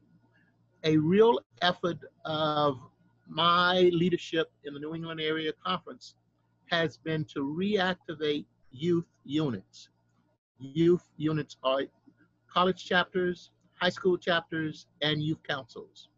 A 0.84 0.98
real 0.98 1.40
effort 1.62 2.00
of 2.26 2.80
my 3.30 3.90
leadership 3.94 4.52
in 4.64 4.74
the 4.74 4.80
New 4.80 4.96
England 4.96 5.22
Area 5.22 5.52
Conference 5.64 6.16
has 6.66 6.98
been 6.98 7.24
to 7.26 7.40
reactivate 7.42 8.46
youth 8.72 9.06
units. 9.24 9.90
Youth 10.60 11.08
units 11.18 11.58
are 11.64 11.84
college 12.52 12.84
chapters, 12.86 13.52
high 13.76 13.90
school 13.90 14.18
chapters, 14.18 14.88
and 15.02 15.22
youth 15.22 15.42
councils. 15.48 16.10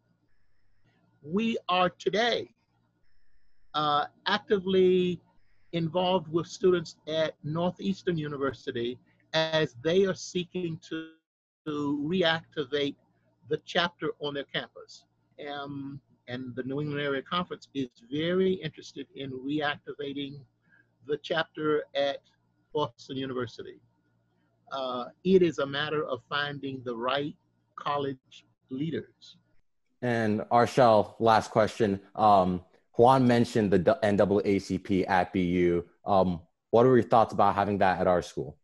We 1.22 1.58
are 1.68 1.90
today 1.90 2.50
uh, 3.74 4.06
actively 4.26 5.20
involved 5.72 6.28
with 6.28 6.46
students 6.46 6.96
at 7.06 7.34
Northeastern 7.44 8.18
University 8.18 8.98
as 9.32 9.76
they 9.82 10.04
are 10.04 10.14
seeking 10.14 10.78
to, 10.88 11.10
to 11.66 12.04
reactivate 12.06 12.96
the 13.48 13.58
chapter 13.64 14.10
on 14.20 14.34
their 14.34 14.44
campus. 14.44 15.04
Um, 15.50 16.00
and 16.28 16.54
the 16.54 16.62
New 16.62 16.80
England 16.80 17.00
Area 17.00 17.22
Conference 17.22 17.68
is 17.74 17.88
very 18.10 18.54
interested 18.54 19.06
in 19.14 19.30
reactivating 19.30 20.40
the 21.06 21.18
chapter 21.22 21.84
at 21.94 22.18
Boston 22.72 23.16
University. 23.16 23.80
Uh, 24.70 25.06
it 25.24 25.42
is 25.42 25.58
a 25.58 25.66
matter 25.66 26.04
of 26.04 26.20
finding 26.28 26.80
the 26.84 26.96
right 26.96 27.36
college 27.76 28.46
leaders. 28.70 29.36
And 30.00 30.40
Archelle, 30.50 31.14
last 31.18 31.50
question. 31.50 32.00
Um, 32.16 32.62
Juan 32.94 33.26
mentioned 33.26 33.70
the 33.70 33.78
NAACP 34.02 35.08
at 35.08 35.32
BU. 35.32 35.84
Um, 36.04 36.40
what 36.70 36.86
are 36.86 36.94
your 36.94 37.02
thoughts 37.02 37.32
about 37.32 37.54
having 37.54 37.78
that 37.78 38.00
at 38.00 38.06
our 38.06 38.22
school? 38.22 38.56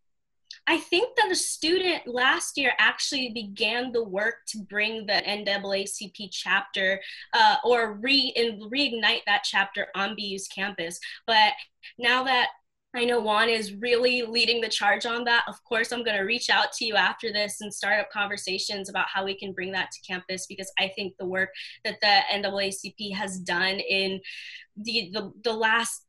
I 0.69 0.77
think 0.77 1.17
that 1.17 1.31
a 1.31 1.35
student 1.35 2.07
last 2.07 2.59
year 2.59 2.73
actually 2.79 3.31
began 3.31 3.91
the 3.91 4.05
work 4.05 4.45
to 4.49 4.59
bring 4.59 5.07
the 5.07 5.23
NAACP 5.27 6.29
chapter 6.31 7.01
uh, 7.33 7.57
or 7.65 7.95
re 7.95 8.35
reignite 8.37 9.25
that 9.27 9.45
chapter 9.45 9.87
on 9.95 10.15
BU's 10.15 10.47
campus. 10.49 11.01
But 11.27 11.55
now 11.99 12.23
that 12.25 12.49
I 12.95 13.07
know 13.07 13.19
Juan 13.21 13.49
is 13.49 13.75
really 13.75 14.23
leading 14.23 14.61
the 14.61 14.69
charge 14.69 15.07
on 15.07 15.25
that. 15.25 15.45
Of 15.49 15.63
course, 15.65 15.91
I'm 15.91 16.05
going 16.05 16.17
to 16.17 16.25
reach 16.25 16.51
out 16.51 16.73
to 16.75 16.85
you 16.85 16.97
after 16.97 17.33
this 17.33 17.61
and 17.61 17.73
start 17.73 18.01
up 18.01 18.11
conversations 18.11 18.91
about 18.91 19.07
how 19.13 19.25
we 19.25 19.35
can 19.35 19.53
bring 19.53 19.73
that 19.73 19.91
to 19.91 20.01
campus 20.07 20.47
because 20.47 20.71
I 20.79 20.89
think 20.89 21.15
the 21.19 21.27
work 21.27 21.51
that 21.85 22.01
the 22.01 22.21
NAACP 22.35 23.15
has 23.15 23.39
done 23.39 23.79
in 23.81 24.21
the 24.77 25.11
the, 25.15 25.33
the 25.45 25.53
last 25.53 26.05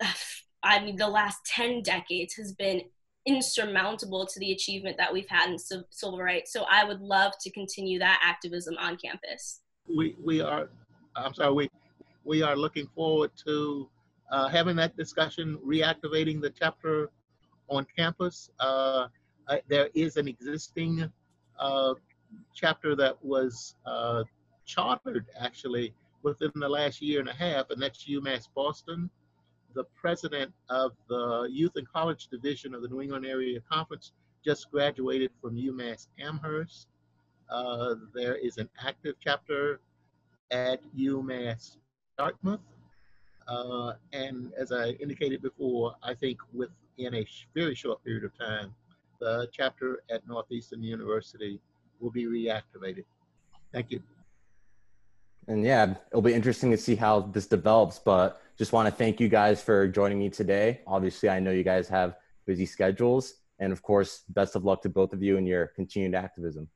I 0.62 0.84
mean 0.84 0.96
the 0.96 1.08
last 1.08 1.38
10 1.46 1.82
decades 1.82 2.34
has 2.34 2.52
been 2.52 2.82
insurmountable 3.30 4.26
to 4.26 4.40
the 4.40 4.52
achievement 4.52 4.96
that 4.98 5.12
we've 5.12 5.28
had 5.28 5.50
in 5.50 5.58
civil 5.58 6.18
rights. 6.18 6.52
So 6.52 6.64
I 6.70 6.84
would 6.84 7.00
love 7.00 7.32
to 7.40 7.50
continue 7.50 7.98
that 7.98 8.20
activism 8.24 8.76
on 8.78 8.96
campus. 8.96 9.60
We 9.88 10.16
we 10.22 10.40
are 10.40 10.68
I'm 11.16 11.34
sorry 11.34 11.52
we 11.52 11.70
we 12.24 12.42
are 12.42 12.56
looking 12.56 12.86
forward 12.94 13.30
to 13.46 13.88
uh, 14.30 14.48
having 14.48 14.76
that 14.76 14.96
discussion, 14.96 15.58
reactivating 15.66 16.40
the 16.40 16.50
chapter 16.50 17.10
on 17.68 17.86
campus. 17.96 18.50
Uh, 18.60 19.08
there 19.68 19.88
is 19.94 20.16
an 20.16 20.28
existing 20.28 21.10
uh, 21.58 21.94
chapter 22.54 22.94
that 22.94 23.16
was 23.24 23.74
uh, 23.86 24.22
chartered 24.64 25.26
actually 25.38 25.92
within 26.22 26.52
the 26.54 26.68
last 26.68 27.02
year 27.02 27.18
and 27.18 27.28
a 27.28 27.32
half, 27.32 27.70
and 27.70 27.82
that's 27.82 28.04
UMass 28.04 28.46
Boston 28.54 29.10
the 29.74 29.84
president 30.00 30.52
of 30.68 30.92
the 31.08 31.48
Youth 31.50 31.72
and 31.76 31.86
College 31.90 32.28
Division 32.28 32.74
of 32.74 32.82
the 32.82 32.88
New 32.88 33.00
England 33.00 33.26
Area 33.26 33.60
Conference 33.70 34.12
just 34.44 34.70
graduated 34.70 35.30
from 35.40 35.56
UMass 35.56 36.08
Amherst. 36.18 36.88
Uh, 37.50 37.94
there 38.14 38.36
is 38.36 38.58
an 38.58 38.68
active 38.84 39.16
chapter 39.22 39.80
at 40.50 40.80
UMass 40.96 41.76
Dartmouth. 42.18 42.60
Uh, 43.48 43.94
and 44.12 44.52
as 44.56 44.72
I 44.72 44.90
indicated 45.00 45.42
before, 45.42 45.94
I 46.02 46.14
think 46.14 46.38
within 46.52 47.14
a 47.14 47.26
very 47.54 47.74
short 47.74 48.02
period 48.04 48.24
of 48.24 48.36
time, 48.38 48.74
the 49.20 49.48
chapter 49.52 50.02
at 50.10 50.26
Northeastern 50.26 50.82
University 50.82 51.60
will 52.00 52.10
be 52.10 52.24
reactivated. 52.24 53.04
Thank 53.72 53.90
you. 53.90 54.02
And 55.48 55.64
yeah, 55.64 55.94
it'll 56.10 56.22
be 56.22 56.34
interesting 56.34 56.70
to 56.70 56.76
see 56.76 56.94
how 56.94 57.20
this 57.20 57.46
develops, 57.46 57.98
but 57.98 58.40
just 58.58 58.72
want 58.72 58.88
to 58.88 58.94
thank 58.94 59.20
you 59.20 59.28
guys 59.28 59.62
for 59.62 59.88
joining 59.88 60.18
me 60.18 60.28
today. 60.28 60.80
Obviously, 60.86 61.28
I 61.28 61.40
know 61.40 61.50
you 61.50 61.64
guys 61.64 61.88
have 61.88 62.16
busy 62.46 62.66
schedules. 62.66 63.34
And 63.58 63.72
of 63.72 63.82
course, 63.82 64.22
best 64.28 64.56
of 64.56 64.64
luck 64.64 64.82
to 64.82 64.88
both 64.88 65.12
of 65.12 65.22
you 65.22 65.36
in 65.36 65.46
your 65.46 65.68
continued 65.68 66.14
activism. 66.14 66.68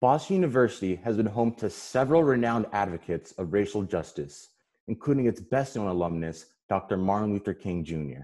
Boston 0.00 0.36
University 0.36 0.96
has 0.96 1.16
been 1.16 1.26
home 1.26 1.54
to 1.54 1.70
several 1.70 2.22
renowned 2.22 2.66
advocates 2.72 3.32
of 3.32 3.52
racial 3.52 3.82
justice, 3.82 4.48
including 4.88 5.26
its 5.26 5.40
best 5.40 5.76
known 5.76 5.86
alumnus, 5.86 6.46
Dr. 6.68 6.96
Martin 6.96 7.32
Luther 7.32 7.54
King 7.54 7.84
Jr. 7.84 8.22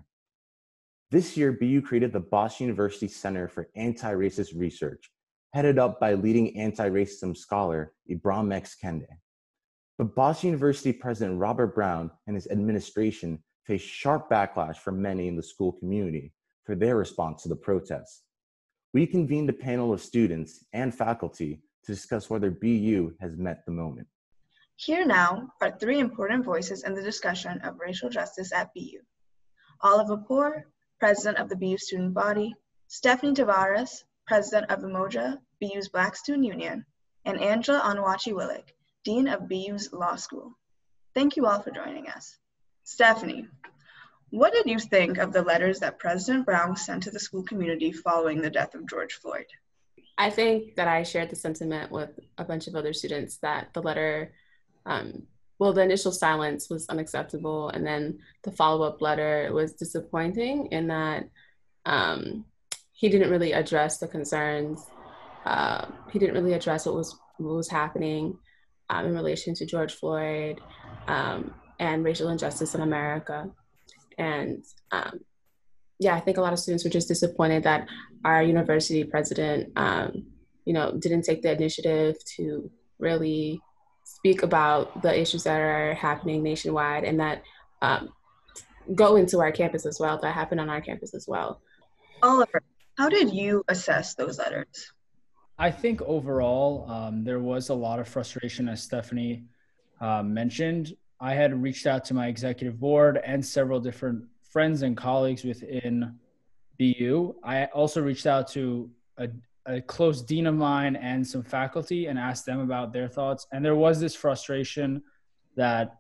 This 1.10 1.36
year, 1.36 1.52
BU 1.52 1.82
created 1.82 2.12
the 2.12 2.20
Boston 2.20 2.66
University 2.66 3.08
Center 3.08 3.48
for 3.48 3.68
Anti 3.76 4.12
Racist 4.12 4.58
Research, 4.58 5.10
headed 5.52 5.78
up 5.78 6.00
by 6.00 6.14
leading 6.14 6.56
anti 6.56 6.88
racism 6.88 7.36
scholar 7.36 7.92
Ibram 8.10 8.52
X. 8.52 8.76
Kendi. 8.82 9.06
But 9.96 10.14
Boston 10.14 10.50
University 10.50 10.92
President 10.92 11.38
Robert 11.38 11.74
Brown 11.74 12.10
and 12.26 12.36
his 12.36 12.46
administration 12.48 13.42
faced 13.64 13.86
sharp 13.86 14.30
backlash 14.30 14.76
from 14.76 15.02
many 15.02 15.28
in 15.28 15.36
the 15.36 15.42
school 15.42 15.72
community 15.72 16.32
for 16.64 16.74
their 16.74 16.96
response 16.96 17.42
to 17.42 17.48
the 17.48 17.56
protests. 17.56 18.22
We 18.94 19.06
convened 19.06 19.50
a 19.50 19.54
panel 19.54 19.92
of 19.92 20.00
students 20.00 20.64
and 20.72 20.94
faculty 20.94 21.62
to 21.84 21.92
discuss 21.92 22.30
whether 22.30 22.50
BU 22.50 23.14
has 23.20 23.36
met 23.36 23.64
the 23.64 23.72
moment. 23.72 24.06
Here 24.76 25.04
now 25.04 25.48
are 25.60 25.76
three 25.78 25.98
important 25.98 26.44
voices 26.44 26.84
in 26.84 26.94
the 26.94 27.02
discussion 27.02 27.60
of 27.62 27.80
racial 27.80 28.08
justice 28.08 28.52
at 28.52 28.72
BU. 28.74 29.00
Oliver 29.80 30.16
Pour, 30.16 30.66
President 31.00 31.38
of 31.38 31.48
the 31.48 31.56
BU 31.56 31.78
Student 31.78 32.14
Body, 32.14 32.54
Stephanie 32.86 33.34
Tavares, 33.34 34.04
President 34.28 34.70
of 34.70 34.80
Umoja, 34.80 35.38
BU's 35.58 35.88
Black 35.88 36.14
Student 36.14 36.44
Union, 36.44 36.84
and 37.24 37.40
Angela 37.40 37.80
Onwuachi 37.80 38.34
Willig, 38.34 38.64
Dean 39.02 39.26
of 39.26 39.48
BU's 39.48 39.90
Law 39.92 40.16
School. 40.16 40.52
Thank 41.14 41.36
you 41.36 41.46
all 41.46 41.62
for 41.62 41.70
joining 41.70 42.08
us. 42.08 42.36
Stephanie, 42.84 43.48
what 44.28 44.52
did 44.52 44.66
you 44.66 44.78
think 44.78 45.16
of 45.16 45.32
the 45.32 45.42
letters 45.42 45.80
that 45.80 45.98
President 45.98 46.44
Brown 46.44 46.76
sent 46.76 47.04
to 47.04 47.10
the 47.10 47.18
school 47.18 47.42
community 47.42 47.90
following 47.90 48.42
the 48.42 48.50
death 48.50 48.74
of 48.74 48.86
George 48.86 49.14
Floyd? 49.14 49.46
I 50.18 50.28
think 50.28 50.74
that 50.76 50.88
I 50.88 51.04
shared 51.04 51.30
the 51.30 51.36
sentiment 51.36 51.90
with 51.90 52.10
a 52.36 52.44
bunch 52.44 52.66
of 52.66 52.74
other 52.74 52.92
students 52.92 53.38
that 53.38 53.72
the 53.72 53.80
letter, 53.80 54.34
um, 54.84 55.22
well, 55.58 55.72
the 55.72 55.82
initial 55.82 56.12
silence 56.12 56.68
was 56.68 56.86
unacceptable, 56.88 57.70
and 57.70 57.86
then 57.86 58.18
the 58.42 58.52
follow 58.52 58.86
up 58.86 59.00
letter 59.00 59.50
was 59.54 59.72
disappointing 59.72 60.66
in 60.66 60.88
that 60.88 61.30
um, 61.86 62.44
he 62.98 63.08
didn't 63.08 63.30
really 63.30 63.52
address 63.52 63.98
the 63.98 64.08
concerns. 64.08 64.84
Uh, 65.46 65.86
he 66.10 66.18
didn't 66.18 66.34
really 66.34 66.52
address 66.52 66.84
what 66.84 66.96
was 66.96 67.16
what 67.36 67.54
was 67.54 67.70
happening 67.70 68.36
um, 68.90 69.06
in 69.06 69.14
relation 69.14 69.54
to 69.54 69.64
George 69.64 69.94
Floyd 69.94 70.60
um, 71.06 71.54
and 71.78 72.04
racial 72.04 72.28
injustice 72.28 72.74
in 72.74 72.80
America. 72.80 73.48
And 74.18 74.64
um, 74.90 75.20
yeah, 76.00 76.16
I 76.16 76.20
think 76.20 76.38
a 76.38 76.40
lot 76.40 76.52
of 76.52 76.58
students 76.58 76.82
were 76.82 76.90
just 76.90 77.06
disappointed 77.06 77.62
that 77.62 77.86
our 78.24 78.42
university 78.42 79.04
president, 79.04 79.72
um, 79.76 80.26
you 80.64 80.72
know, 80.72 80.96
didn't 80.98 81.22
take 81.22 81.42
the 81.42 81.52
initiative 81.52 82.16
to 82.36 82.68
really 82.98 83.60
speak 84.02 84.42
about 84.42 85.02
the 85.02 85.16
issues 85.16 85.44
that 85.44 85.60
are 85.60 85.94
happening 85.94 86.42
nationwide 86.42 87.04
and 87.04 87.20
that 87.20 87.44
um, 87.80 88.08
go 88.92 89.14
into 89.14 89.38
our 89.38 89.52
campus 89.52 89.86
as 89.86 90.00
well, 90.00 90.18
that 90.20 90.34
happen 90.34 90.58
on 90.58 90.68
our 90.68 90.80
campus 90.80 91.14
as 91.14 91.28
well. 91.28 91.60
Oliver, 92.24 92.60
how 92.98 93.08
did 93.08 93.32
you 93.32 93.64
assess 93.68 94.14
those 94.14 94.38
letters? 94.38 94.92
I 95.56 95.70
think 95.70 96.02
overall, 96.02 96.90
um, 96.90 97.22
there 97.22 97.38
was 97.38 97.68
a 97.68 97.74
lot 97.74 98.00
of 98.00 98.08
frustration, 98.08 98.68
as 98.68 98.82
Stephanie 98.82 99.44
uh, 100.00 100.22
mentioned, 100.24 100.96
I 101.20 101.34
had 101.34 101.62
reached 101.62 101.86
out 101.86 102.04
to 102.06 102.14
my 102.14 102.26
executive 102.26 102.78
board 102.78 103.20
and 103.24 103.44
several 103.44 103.78
different 103.80 104.24
friends 104.42 104.82
and 104.82 104.96
colleagues 104.96 105.44
within 105.44 106.18
BU. 106.78 107.34
I 107.44 107.66
also 107.66 108.02
reached 108.02 108.26
out 108.26 108.48
to 108.48 108.90
a, 109.16 109.28
a 109.66 109.80
close 109.80 110.20
dean 110.22 110.46
of 110.46 110.54
mine 110.56 110.96
and 110.96 111.26
some 111.26 111.42
faculty 111.42 112.06
and 112.06 112.18
asked 112.18 112.46
them 112.46 112.60
about 112.60 112.92
their 112.92 113.08
thoughts. 113.08 113.46
And 113.52 113.64
there 113.64 113.76
was 113.76 114.00
this 114.00 114.14
frustration 114.14 115.02
that 115.56 115.98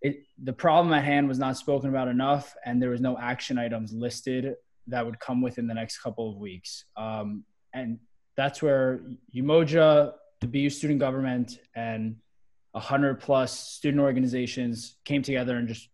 it, 0.00 0.24
the 0.42 0.52
problem 0.52 0.92
at 0.94 1.04
hand 1.04 1.28
was 1.28 1.38
not 1.38 1.56
spoken 1.56 1.90
about 1.90 2.08
enough, 2.08 2.56
and 2.64 2.82
there 2.82 2.90
was 2.90 3.00
no 3.00 3.16
action 3.18 3.56
items 3.56 3.92
listed 3.92 4.56
that 4.88 5.04
would 5.04 5.18
come 5.20 5.40
within 5.40 5.66
the 5.66 5.74
next 5.74 5.98
couple 5.98 6.30
of 6.30 6.36
weeks. 6.36 6.84
Um, 6.96 7.44
and 7.72 7.98
that's 8.36 8.62
where 8.62 9.00
Umoja, 9.34 10.12
the 10.40 10.46
BU 10.46 10.70
student 10.70 11.00
government, 11.00 11.58
and 11.74 12.16
100 12.72 13.20
plus 13.20 13.58
student 13.58 14.00
organizations 14.02 14.96
came 15.04 15.22
together 15.22 15.56
and 15.56 15.68
just 15.68 15.88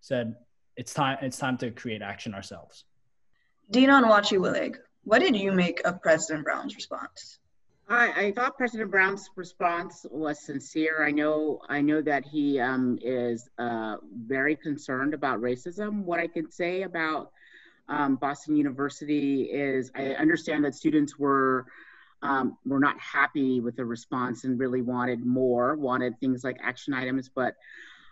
said, 0.00 0.36
it's 0.76 0.92
time, 0.92 1.18
it's 1.22 1.38
time 1.38 1.56
to 1.58 1.70
create 1.70 2.02
action 2.02 2.34
ourselves. 2.34 2.84
Dean 3.70 3.88
Onwuachi-Willig, 3.88 4.76
what 5.04 5.20
did 5.20 5.36
you 5.36 5.52
make 5.52 5.80
of 5.86 6.02
President 6.02 6.44
Brown's 6.44 6.74
response? 6.74 7.38
I, 7.88 8.12
I, 8.26 8.32
thought 8.32 8.56
President 8.56 8.90
Brown's 8.90 9.28
response 9.36 10.06
was 10.10 10.42
sincere. 10.42 11.04
I 11.04 11.10
know 11.10 11.60
I 11.68 11.82
know 11.82 12.00
that 12.00 12.24
he 12.24 12.58
um, 12.58 12.98
is 13.02 13.50
uh, 13.58 13.96
very 14.16 14.56
concerned 14.56 15.12
about 15.12 15.40
racism. 15.40 16.02
What 16.02 16.18
I 16.18 16.26
can 16.26 16.50
say 16.50 16.82
about 16.82 17.32
um, 17.88 18.16
Boston 18.16 18.56
University 18.56 19.44
is 19.44 19.90
I 19.94 20.10
understand 20.14 20.64
that 20.64 20.74
students 20.74 21.18
were 21.18 21.66
um, 22.22 22.56
were 22.64 22.80
not 22.80 22.98
happy 22.98 23.60
with 23.60 23.76
the 23.76 23.84
response 23.84 24.44
and 24.44 24.58
really 24.58 24.80
wanted 24.80 25.24
more, 25.24 25.76
wanted 25.76 26.18
things 26.18 26.42
like 26.42 26.56
action 26.62 26.94
items. 26.94 27.28
But 27.28 27.54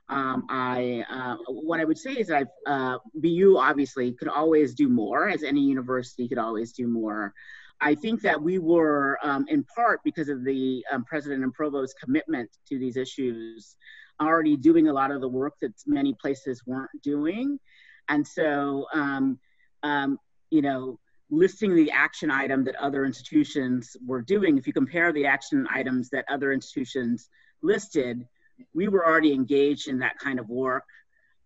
um, 0.09 0.47
I, 0.51 1.05
uh, 1.11 1.37
what 1.49 1.81
I 1.81 1.85
would 1.85 1.97
say 1.97 2.13
is 2.13 2.29
that 2.29 2.49
uh, 2.67 2.99
BU 3.15 3.57
obviously 3.59 4.13
could 4.13 4.29
always 4.29 4.75
do 4.75 4.89
more, 4.89 5.29
as 5.29 5.43
any 5.43 5.63
university 5.63 6.29
could 6.29 6.39
always 6.39 6.73
do 6.73 6.87
more. 6.87 7.33
I 7.81 7.95
think 7.95 8.21
that 8.21 8.41
we 8.41 8.59
were, 8.59 9.19
um, 9.23 9.47
in 9.49 9.65
part 9.65 10.01
because 10.05 10.29
of 10.29 10.45
the 10.45 10.85
um, 10.93 11.05
president 11.05 11.43
and 11.43 11.53
provost's 11.53 11.95
commitment 11.95 12.51
to 12.69 12.79
these 12.79 12.97
issues, 12.97 13.77
already 14.21 14.57
doing 14.57 14.89
a 14.89 14.93
lot 14.93 15.11
of 15.11 15.21
the 15.21 15.29
work 15.29 15.55
that 15.63 15.73
many 15.87 16.15
places 16.21 16.63
weren't 16.67 16.91
doing. 17.03 17.59
And 18.09 18.27
so, 18.27 18.87
um, 18.93 19.39
um, 19.83 20.19
you 20.51 20.63
know, 20.63 20.99
listing 21.31 21.75
the 21.75 21.91
action 21.91 22.31
item 22.31 22.65
that 22.65 22.77
other 22.77 23.05
institutions 23.05 23.97
were 24.07 24.21
doing, 24.21 24.59
if 24.59 24.67
you 24.67 24.73
compare 24.73 25.13
the 25.13 25.27
action 25.27 25.67
items 25.71 26.11
that 26.11 26.25
other 26.29 26.53
institutions 26.53 27.29
listed, 27.63 28.27
we 28.75 28.89
were 28.89 29.07
already 29.07 29.33
engaged 29.33 29.89
in 29.89 29.99
that 30.01 30.19
kind 30.19 30.39
of 30.39 30.49
work 30.49 30.85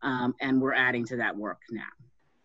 um, 0.02 0.34
and 0.40 0.60
we're 0.60 0.74
adding 0.74 1.04
to 1.06 1.16
that 1.16 1.36
work 1.36 1.60
now. 1.70 1.84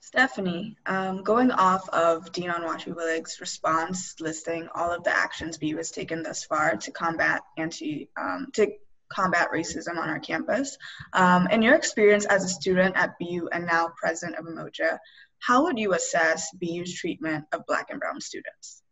Stephanie, 0.02 0.76
um, 0.88 1.24
going 1.24 1.52
off 1.52 1.88
of 1.90 2.32
Dean 2.32 2.50
Onwuachi-Willig's 2.50 3.40
response 3.40 4.16
listing 4.20 4.68
all 4.74 4.92
of 4.92 5.04
the 5.04 5.16
actions 5.16 5.58
BU 5.58 5.78
has 5.78 5.92
taken 5.92 6.24
thus 6.24 6.44
far 6.44 6.76
to 6.76 6.92
combat 6.92 7.42
anti 7.58 8.10
um, 8.20 8.48
to 8.54 8.72
combat 9.10 9.50
racism 9.54 9.98
on 9.98 10.10
our 10.10 10.20
campus. 10.20 10.78
Um, 11.14 11.48
in 11.48 11.62
your 11.62 11.76
experience 11.76 12.26
as 12.26 12.44
a 12.44 12.50
student 12.50 12.96
at 12.96 13.20
BU 13.20 13.50
and 13.52 13.66
now 13.66 13.92
president 13.96 14.40
of 14.40 14.46
Umoja, 14.46 14.98
how 15.42 15.64
would 15.64 15.78
you 15.78 15.94
assess 15.94 16.52
BU's 16.54 16.94
treatment 16.94 17.46
of 17.52 17.66
Black 17.68 17.88
and 17.90 18.00
Brown 18.00 18.22
students? 18.22 18.84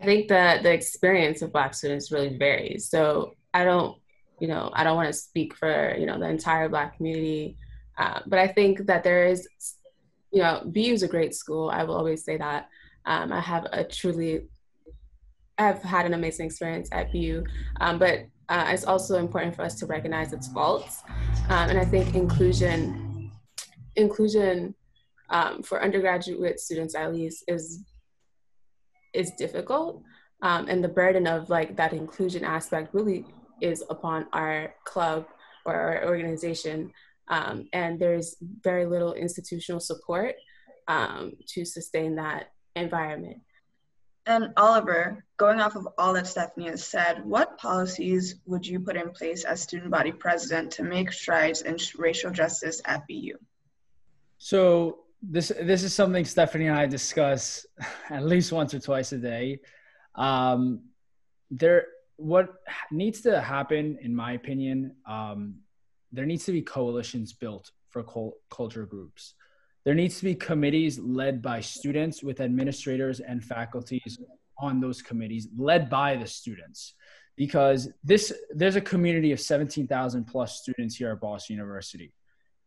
I 0.00 0.04
think 0.04 0.28
that 0.28 0.62
the 0.64 0.72
experience 0.72 1.40
of 1.40 1.52
Black 1.52 1.72
students 1.72 2.10
really 2.10 2.36
varies. 2.36 2.88
So 2.88 3.36
I 3.54 3.64
don't, 3.64 3.96
you 4.40 4.48
know, 4.48 4.70
I 4.74 4.82
don't 4.82 4.96
want 4.96 5.08
to 5.08 5.12
speak 5.12 5.54
for, 5.54 5.94
you 5.96 6.06
know, 6.06 6.18
the 6.18 6.28
entire 6.28 6.68
Black 6.68 6.96
community, 6.96 7.56
uh, 7.96 8.20
but 8.26 8.40
I 8.40 8.48
think 8.48 8.86
that 8.86 9.04
there 9.04 9.26
is, 9.26 9.48
you 10.32 10.42
know, 10.42 10.62
BU 10.64 10.80
is 10.80 11.04
a 11.04 11.08
great 11.08 11.34
school. 11.34 11.70
I 11.70 11.84
will 11.84 11.94
always 11.94 12.24
say 12.24 12.36
that. 12.36 12.68
Um, 13.06 13.32
I 13.32 13.40
have 13.40 13.66
a 13.70 13.84
truly, 13.84 14.48
I've 15.58 15.82
had 15.82 16.06
an 16.06 16.14
amazing 16.14 16.46
experience 16.46 16.88
at 16.90 17.12
BU, 17.12 17.44
um, 17.80 18.00
but 18.00 18.26
uh, 18.48 18.66
it's 18.70 18.84
also 18.84 19.18
important 19.18 19.54
for 19.54 19.62
us 19.62 19.76
to 19.76 19.86
recognize 19.86 20.32
its 20.32 20.48
faults. 20.48 21.02
Um, 21.50 21.70
and 21.70 21.78
I 21.78 21.84
think 21.84 22.16
inclusion, 22.16 23.30
inclusion 23.94 24.74
um, 25.30 25.62
for 25.62 25.82
undergraduate 25.82 26.60
students 26.60 26.94
at 26.94 27.12
least 27.12 27.44
is 27.48 27.84
is 29.12 29.30
difficult. 29.32 30.02
Um, 30.42 30.68
and 30.68 30.82
the 30.82 30.88
burden 30.88 31.26
of 31.26 31.48
like 31.48 31.76
that 31.76 31.92
inclusion 31.92 32.44
aspect 32.44 32.92
really 32.92 33.24
is 33.60 33.82
upon 33.88 34.26
our 34.32 34.74
club 34.84 35.26
or 35.64 35.74
our 35.74 36.04
organization. 36.06 36.92
Um, 37.28 37.68
and 37.72 37.98
there's 37.98 38.36
very 38.60 38.84
little 38.84 39.14
institutional 39.14 39.80
support 39.80 40.34
um, 40.88 41.32
to 41.48 41.64
sustain 41.64 42.16
that 42.16 42.50
environment. 42.76 43.38
And 44.26 44.52
oliver 44.56 45.24
going 45.36 45.60
off 45.60 45.76
of 45.76 45.86
all 45.98 46.14
that 46.14 46.26
stephanie 46.26 46.68
has 46.68 46.82
said 46.84 47.24
what 47.24 47.58
policies 47.58 48.36
would 48.46 48.66
you 48.66 48.80
put 48.80 48.96
in 48.96 49.10
place 49.10 49.44
as 49.44 49.60
student 49.60 49.90
body 49.90 50.12
president 50.12 50.72
to 50.72 50.82
make 50.82 51.12
strides 51.12 51.60
in 51.60 51.76
racial 51.98 52.30
justice 52.30 52.80
at 52.86 53.06
bu 53.06 53.36
so 54.38 55.03
this 55.30 55.52
this 55.60 55.82
is 55.82 55.94
something 55.94 56.24
Stephanie 56.24 56.66
and 56.66 56.78
I 56.78 56.86
discuss 56.86 57.66
at 58.10 58.24
least 58.24 58.52
once 58.52 58.74
or 58.74 58.80
twice 58.80 59.12
a 59.12 59.18
day. 59.18 59.60
Um, 60.14 60.80
there, 61.50 61.86
what 62.16 62.54
needs 62.90 63.20
to 63.22 63.40
happen, 63.40 63.98
in 64.00 64.14
my 64.14 64.32
opinion, 64.32 64.94
um, 65.08 65.56
there 66.12 66.26
needs 66.26 66.44
to 66.44 66.52
be 66.52 66.62
coalitions 66.62 67.32
built 67.32 67.70
for 67.90 68.02
col- 68.02 68.36
culture 68.50 68.86
groups. 68.86 69.34
There 69.84 69.94
needs 69.94 70.18
to 70.18 70.24
be 70.24 70.34
committees 70.34 70.98
led 70.98 71.42
by 71.42 71.60
students 71.60 72.22
with 72.22 72.40
administrators 72.40 73.20
and 73.20 73.44
faculties 73.44 74.18
on 74.58 74.80
those 74.80 75.02
committees, 75.02 75.48
led 75.56 75.90
by 75.90 76.16
the 76.16 76.26
students, 76.26 76.94
because 77.36 77.90
this 78.02 78.32
there's 78.54 78.76
a 78.76 78.80
community 78.80 79.32
of 79.32 79.40
17,000 79.40 80.24
plus 80.24 80.60
students 80.60 80.96
here 80.96 81.10
at 81.10 81.20
Boston 81.20 81.56
University 81.56 82.12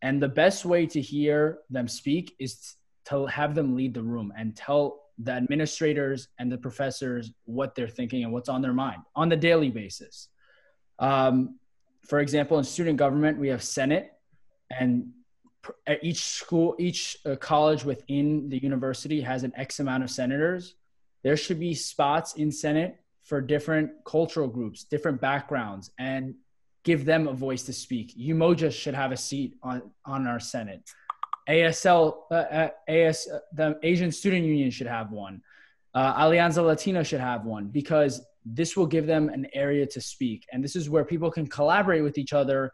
and 0.07 0.21
the 0.21 0.29
best 0.29 0.63
way 0.63 0.85
to 0.85 1.01
hear 1.01 1.59
them 1.69 1.85
speak 1.85 2.33
is 2.39 2.75
to 3.09 3.25
have 3.25 3.53
them 3.55 3.75
lead 3.75 3.93
the 3.93 4.01
room 4.01 4.31
and 4.37 4.55
tell 4.55 5.01
the 5.17 5.33
administrators 5.33 6.29
and 6.39 6.49
the 6.49 6.57
professors 6.57 7.33
what 7.43 7.75
they're 7.75 7.89
thinking 7.99 8.23
and 8.23 8.31
what's 8.31 8.47
on 8.47 8.61
their 8.61 8.77
mind 8.85 9.01
on 9.17 9.27
the 9.27 9.35
daily 9.35 9.69
basis. 9.69 10.29
Um, 10.99 11.59
for 12.07 12.19
example, 12.19 12.57
in 12.57 12.63
student 12.63 12.97
government, 12.97 13.37
we 13.37 13.49
have 13.49 13.61
Senate, 13.61 14.13
and 14.79 15.11
each 16.01 16.23
school, 16.23 16.77
each 16.79 17.17
uh, 17.25 17.35
college 17.35 17.83
within 17.83 18.47
the 18.47 18.59
university 18.63 19.19
has 19.19 19.43
an 19.43 19.51
X 19.57 19.81
amount 19.81 20.03
of 20.05 20.09
senators. 20.09 20.75
There 21.25 21.35
should 21.35 21.59
be 21.59 21.73
spots 21.73 22.35
in 22.35 22.49
Senate 22.49 22.95
for 23.23 23.41
different 23.41 23.91
cultural 24.05 24.47
groups, 24.47 24.85
different 24.85 25.19
backgrounds, 25.19 25.91
and 25.99 26.35
give 26.87 27.03
them 27.03 27.27
a 27.27 27.33
voice 27.33 27.63
to 27.63 27.73
speak. 27.73 28.17
Umoja 28.17 28.71
should 28.71 28.95
have 28.95 29.11
a 29.11 29.17
seat 29.17 29.57
on, 29.61 29.81
on 30.05 30.25
our 30.25 30.39
Senate. 30.39 30.83
ASL, 31.49 32.05
uh, 32.31 32.33
uh 32.33 32.69
AS, 32.87 33.27
uh, 33.27 33.39
the 33.59 33.77
Asian 33.83 34.09
Student 34.09 34.45
Union 34.45 34.71
should 34.71 34.87
have 34.87 35.11
one. 35.11 35.41
Uh, 35.93 36.23
Alianza 36.23 36.63
Latina 36.65 37.03
should 37.03 37.19
have 37.19 37.43
one 37.43 37.65
because 37.79 38.13
this 38.45 38.77
will 38.77 38.85
give 38.95 39.05
them 39.05 39.27
an 39.27 39.45
area 39.53 39.85
to 39.85 39.99
speak. 39.99 40.45
And 40.51 40.63
this 40.63 40.77
is 40.77 40.89
where 40.89 41.03
people 41.03 41.29
can 41.29 41.45
collaborate 41.57 42.03
with 42.03 42.17
each 42.17 42.31
other. 42.31 42.71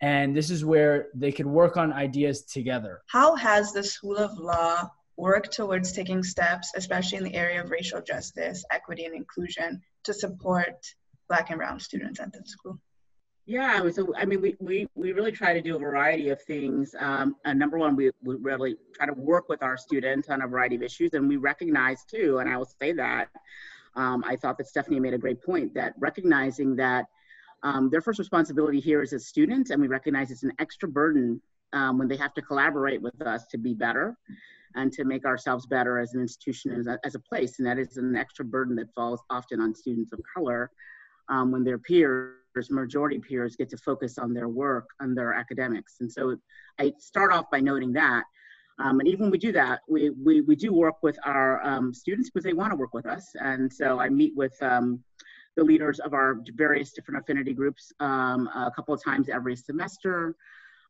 And 0.00 0.36
this 0.38 0.48
is 0.48 0.64
where 0.64 1.08
they 1.22 1.32
can 1.32 1.48
work 1.60 1.76
on 1.76 1.92
ideas 1.92 2.42
together. 2.42 3.02
How 3.08 3.34
has 3.34 3.72
the 3.72 3.82
School 3.82 4.18
of 4.18 4.32
Law 4.38 4.88
worked 5.16 5.50
towards 5.52 5.90
taking 5.90 6.22
steps, 6.22 6.66
especially 6.76 7.18
in 7.18 7.24
the 7.24 7.34
area 7.34 7.60
of 7.64 7.70
racial 7.70 8.00
justice, 8.00 8.64
equity, 8.70 9.06
and 9.06 9.14
inclusion, 9.16 9.82
to 10.04 10.12
support 10.14 10.76
Black 11.28 11.50
and 11.50 11.58
Brown 11.58 11.80
students 11.80 12.20
at 12.20 12.32
the 12.32 12.42
school? 12.46 12.78
Yeah, 13.48 13.88
so 13.90 14.12
I 14.16 14.24
mean, 14.24 14.42
we, 14.42 14.56
we, 14.58 14.88
we 14.96 15.12
really 15.12 15.30
try 15.30 15.52
to 15.52 15.62
do 15.62 15.76
a 15.76 15.78
variety 15.78 16.30
of 16.30 16.42
things. 16.42 16.96
Um, 16.98 17.36
and 17.44 17.56
number 17.56 17.78
one, 17.78 17.94
we, 17.94 18.10
we 18.24 18.34
really 18.34 18.76
try 18.92 19.06
to 19.06 19.12
work 19.12 19.48
with 19.48 19.62
our 19.62 19.76
students 19.76 20.28
on 20.28 20.42
a 20.42 20.48
variety 20.48 20.74
of 20.74 20.82
issues, 20.82 21.14
and 21.14 21.28
we 21.28 21.36
recognize 21.36 22.04
too, 22.04 22.38
and 22.38 22.50
I 22.50 22.56
will 22.56 22.68
say 22.80 22.92
that 22.92 23.28
um, 23.94 24.24
I 24.26 24.34
thought 24.34 24.58
that 24.58 24.66
Stephanie 24.66 24.98
made 24.98 25.14
a 25.14 25.18
great 25.18 25.40
point 25.40 25.74
that 25.74 25.94
recognizing 25.96 26.74
that 26.76 27.06
um, 27.62 27.88
their 27.88 28.00
first 28.00 28.18
responsibility 28.18 28.80
here 28.80 29.00
is 29.00 29.12
as 29.12 29.26
students, 29.26 29.70
and 29.70 29.80
we 29.80 29.86
recognize 29.86 30.32
it's 30.32 30.42
an 30.42 30.52
extra 30.58 30.88
burden 30.88 31.40
um, 31.72 31.98
when 31.98 32.08
they 32.08 32.16
have 32.16 32.34
to 32.34 32.42
collaborate 32.42 33.00
with 33.00 33.22
us 33.22 33.46
to 33.52 33.58
be 33.58 33.74
better 33.74 34.16
and 34.74 34.92
to 34.92 35.04
make 35.04 35.24
ourselves 35.24 35.66
better 35.66 36.00
as 36.00 36.14
an 36.14 36.20
institution, 36.20 36.72
as 36.72 36.88
a, 36.88 36.98
as 37.04 37.14
a 37.14 37.20
place, 37.20 37.60
and 37.60 37.66
that 37.68 37.78
is 37.78 37.96
an 37.96 38.16
extra 38.16 38.44
burden 38.44 38.74
that 38.74 38.92
falls 38.92 39.20
often 39.30 39.60
on 39.60 39.72
students 39.72 40.12
of 40.12 40.18
color 40.34 40.68
um, 41.28 41.52
when 41.52 41.62
their 41.62 41.78
peers 41.78 42.34
majority 42.70 43.18
peers 43.18 43.56
get 43.56 43.68
to 43.70 43.76
focus 43.76 44.18
on 44.18 44.32
their 44.32 44.48
work, 44.48 44.88
on 45.00 45.14
their 45.14 45.34
academics. 45.34 45.96
And 46.00 46.10
so 46.10 46.36
I 46.78 46.92
start 46.98 47.32
off 47.32 47.50
by 47.50 47.60
noting 47.60 47.92
that. 47.94 48.24
Um, 48.78 49.00
and 49.00 49.08
even 49.08 49.22
when 49.22 49.30
we 49.30 49.38
do 49.38 49.52
that, 49.52 49.80
we, 49.88 50.10
we, 50.10 50.42
we 50.42 50.54
do 50.54 50.72
work 50.72 50.96
with 51.02 51.18
our 51.24 51.64
um, 51.64 51.94
students 51.94 52.28
because 52.28 52.44
they 52.44 52.52
want 52.52 52.72
to 52.72 52.76
work 52.76 52.92
with 52.92 53.06
us. 53.06 53.30
And 53.34 53.72
so 53.72 53.98
I 53.98 54.08
meet 54.08 54.34
with 54.36 54.54
um, 54.62 55.02
the 55.56 55.64
leaders 55.64 55.98
of 56.00 56.12
our 56.12 56.42
various 56.54 56.92
different 56.92 57.20
affinity 57.20 57.54
groups 57.54 57.92
um, 58.00 58.48
a 58.54 58.70
couple 58.74 58.94
of 58.94 59.02
times 59.02 59.28
every 59.28 59.56
semester. 59.56 60.36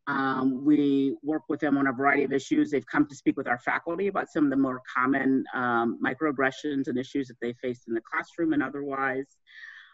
Um, 0.09 0.65
we 0.65 1.17
work 1.23 1.43
with 1.49 1.61
them 1.61 1.77
on 1.79 1.89
a 1.89 1.93
variety 1.93 2.25
of 2.25 2.33
issues. 2.33 2.71
They've 2.71 2.87
come 2.87 3.07
to 3.09 3.15
speak 3.15 3.37
with 3.37 3.49
our 3.49 3.59
faculty 3.59 4.07
about 4.07 4.31
some 4.31 4.45
of 4.45 4.51
the 4.51 4.57
more 4.57 4.81
common 4.93 5.45
um, 5.55 5.99
microaggressions 6.05 6.87
and 6.87 6.99
issues 6.99 7.29
that 7.29 7.41
they 7.41 7.55
face 7.55 7.83
in 7.89 7.95
the 7.95 8.01
classroom 8.01 8.53
and 8.53 8.63
otherwise. 8.63 9.27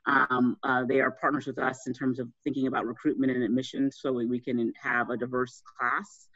Um, 0.07 0.57
uh, 0.65 0.85
they 0.85 1.01
are 1.01 1.13
partners 1.13 1.47
with 1.47 1.59
us 1.59 1.87
in 1.87 1.93
terms 1.93 2.19
of 2.19 2.29
thinking 2.43 2.67
about 2.67 2.87
recruitment 2.87 3.33
and 3.33 3.43
admissions 3.43 3.99
so 4.01 4.13
we, 4.13 4.41
can 4.41 4.73
have 4.83 5.11
a 5.11 5.17
diverse 5.17 5.63
class 5.79 6.29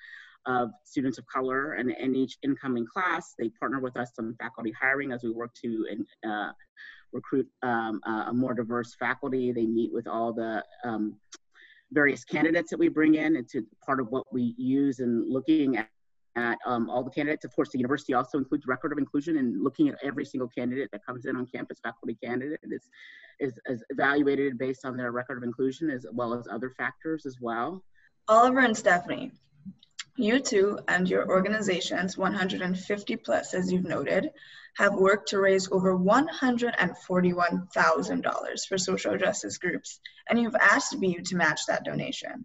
of 0.47 0.71
students 0.85 1.19
of 1.19 1.27
color 1.27 1.73
and 1.73 1.91
in 1.91 2.15
each 2.15 2.39
incoming 2.45 2.87
class. 2.87 3.35
They 3.39 3.49
partner 3.59 3.81
with 3.81 3.97
us 3.97 4.13
on 4.19 4.37
faculty 4.39 4.73
hiring 4.81 5.11
as 5.11 5.25
we 5.25 5.31
work 5.31 5.51
to 5.63 5.87
uh, 6.25 6.53
recruit 7.13 7.49
um, 7.63 8.01
a 8.07 8.33
more 8.33 8.55
diverse 8.55 8.95
faculty. 8.99 9.53
They 9.53 9.67
meet 9.67 9.93
with 9.93 10.07
all 10.07 10.33
the 10.33 10.65
um, 10.85 11.17
various 11.93 12.25
candidates 12.25 12.71
that 12.71 12.79
we 12.79 12.89
bring 12.89 13.15
in. 13.15 13.37
It's 13.37 13.55
part 13.85 14.01
of 14.01 14.09
what 14.09 14.25
we 14.33 14.55
use 14.57 15.01
in 15.01 15.31
looking 15.31 15.77
at, 15.77 15.89
at 16.37 16.59
um, 16.67 16.91
all 16.91 17.03
the 17.03 17.11
candidates. 17.11 17.45
Of 17.45 17.57
course, 17.57 17.71
the 17.71 17.79
university 17.79 18.15
also 18.15 18.39
includes 18.39 18.67
record 18.67 18.93
of 18.93 18.99
inclusion 18.99 19.39
and 19.39 19.63
looking 19.63 19.89
at 19.89 19.97
every 20.03 20.25
single 20.25 20.49
candidate 20.49 20.91
that 20.93 21.05
comes 21.05 21.25
in 21.25 21.37
on 21.37 21.47
campus, 21.47 21.81
faculty 21.83 22.17
candidate 22.23 22.61
is, 22.63 22.89
is, 23.41 23.59
is 23.67 23.83
evaluated 23.91 24.59
based 24.59 24.85
on 24.85 24.97
their 24.97 25.11
record 25.13 25.39
of 25.39 25.43
inclusion 25.43 25.91
as 25.91 26.07
well 26.13 26.35
as 26.35 26.47
other 26.49 26.71
factors 26.71 27.27
as 27.27 27.41
well. 27.41 27.83
Oliver 28.29 28.61
and 28.61 28.77
Stephanie, 28.77 29.33
you 30.17 30.41
two 30.41 30.79
and 30.89 31.09
your 31.09 31.29
organizations, 31.29 32.19
150 32.19 33.17
plus 33.17 33.55
as 33.55 33.73
you've 33.73 33.85
noted, 33.85 34.31
have 34.77 34.95
worked 34.95 35.29
to 35.29 35.39
raise 35.39 35.71
over 35.73 35.97
$141,000 35.97 38.67
for 38.69 38.77
social 38.77 39.17
justice 39.17 39.57
groups, 39.59 40.01
and 40.29 40.39
you've 40.39 40.57
asked 40.57 41.01
BU 41.01 41.23
to 41.23 41.37
match 41.37 41.63
that 41.67 41.85
donation. 41.85 42.45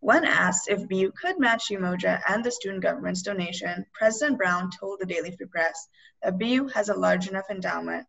When 0.00 0.24
asked 0.24 0.68
if 0.68 0.88
BU 0.88 1.12
could 1.12 1.38
match 1.38 1.68
Umoja 1.70 2.20
and 2.28 2.44
the 2.44 2.50
student 2.50 2.82
government's 2.82 3.22
donation, 3.22 3.86
President 3.92 4.38
Brown 4.38 4.70
told 4.78 5.00
the 5.00 5.06
Daily 5.06 5.30
Free 5.30 5.46
Press 5.46 5.88
that 6.22 6.38
BU 6.38 6.68
has 6.68 6.88
a 6.88 6.94
large 6.94 7.28
enough 7.28 7.50
endowment, 7.50 8.06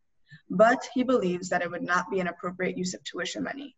but 0.49 0.87
he 0.93 1.03
believes 1.03 1.49
that 1.49 1.61
it 1.61 1.71
would 1.71 1.83
not 1.83 2.11
be 2.11 2.19
an 2.19 2.27
appropriate 2.27 2.77
use 2.77 2.93
of 2.93 3.03
tuition 3.03 3.43
money. 3.43 3.75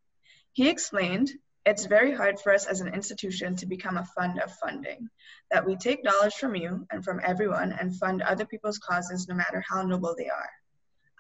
He 0.53 0.69
explained 0.69 1.31
it's 1.65 1.85
very 1.85 2.13
hard 2.13 2.39
for 2.39 2.51
us 2.51 2.65
as 2.65 2.81
an 2.81 2.93
institution 2.93 3.55
to 3.57 3.67
become 3.67 3.97
a 3.97 4.05
fund 4.05 4.39
of 4.39 4.55
funding, 4.55 5.09
that 5.51 5.65
we 5.65 5.75
take 5.75 6.03
dollars 6.03 6.33
from 6.33 6.55
you 6.55 6.87
and 6.89 7.03
from 7.03 7.21
everyone 7.23 7.73
and 7.73 7.95
fund 7.95 8.21
other 8.21 8.45
people's 8.45 8.79
causes 8.79 9.27
no 9.27 9.35
matter 9.35 9.63
how 9.69 9.83
noble 9.83 10.15
they 10.17 10.29
are. 10.29 10.49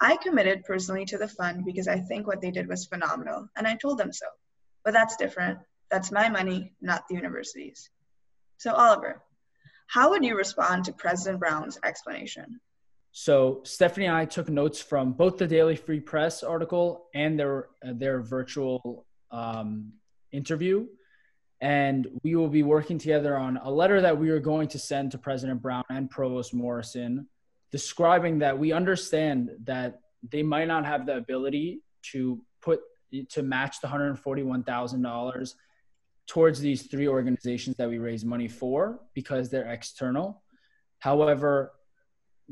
I 0.01 0.15
committed 0.17 0.63
personally 0.63 1.05
to 1.05 1.17
the 1.17 1.27
fund 1.27 1.65
because 1.65 1.87
I 1.87 1.99
think 1.99 2.25
what 2.25 2.41
they 2.41 2.51
did 2.51 2.67
was 2.67 2.87
phenomenal, 2.87 3.49
and 3.55 3.67
I 3.67 3.75
told 3.75 3.97
them 3.99 4.11
so. 4.11 4.25
But 4.83 4.93
that's 4.93 5.17
different. 5.17 5.59
That's 5.91 6.11
my 6.11 6.29
money, 6.29 6.73
not 6.81 7.07
the 7.07 7.15
university's. 7.15 7.89
So, 8.57 8.73
Oliver, 8.73 9.21
how 9.87 10.11
would 10.11 10.23
you 10.23 10.35
respond 10.35 10.85
to 10.85 10.93
President 10.93 11.39
Brown's 11.39 11.79
explanation? 11.83 12.59
So 13.11 13.61
Stephanie 13.63 14.05
and 14.05 14.15
I 14.15 14.25
took 14.25 14.49
notes 14.49 14.81
from 14.81 15.13
both 15.13 15.37
the 15.37 15.47
Daily 15.47 15.75
Free 15.75 15.99
Press 15.99 16.43
article 16.43 17.07
and 17.15 17.39
their 17.39 17.69
uh, 17.85 17.93
their 17.93 18.21
virtual 18.21 19.05
um, 19.31 19.93
interview. 20.31 20.85
And 21.61 22.07
we 22.23 22.35
will 22.35 22.47
be 22.47 22.63
working 22.63 22.97
together 22.97 23.35
on 23.35 23.57
a 23.57 23.69
letter 23.69 23.99
that 23.99 24.17
we 24.17 24.29
are 24.29 24.39
going 24.39 24.69
to 24.69 24.79
send 24.79 25.11
to 25.11 25.17
President 25.17 25.61
Brown 25.61 25.83
and 25.89 26.09
Provost 26.09 26.53
Morrison, 26.53 27.27
describing 27.71 28.39
that 28.39 28.57
we 28.57 28.71
understand 28.71 29.49
that 29.63 29.99
they 30.31 30.43
might 30.43 30.67
not 30.67 30.85
have 30.85 31.05
the 31.05 31.17
ability 31.17 31.81
to 32.11 32.41
put 32.61 32.79
to 33.29 33.41
match 33.41 33.81
the 33.81 33.87
$141,000 33.87 35.53
towards 36.29 36.59
these 36.59 36.83
three 36.83 37.07
organizations 37.07 37.75
that 37.77 37.89
we 37.89 37.97
raise 37.97 38.23
money 38.23 38.47
for 38.47 38.99
because 39.15 39.49
they're 39.49 39.71
external. 39.71 40.43
However, 40.99 41.73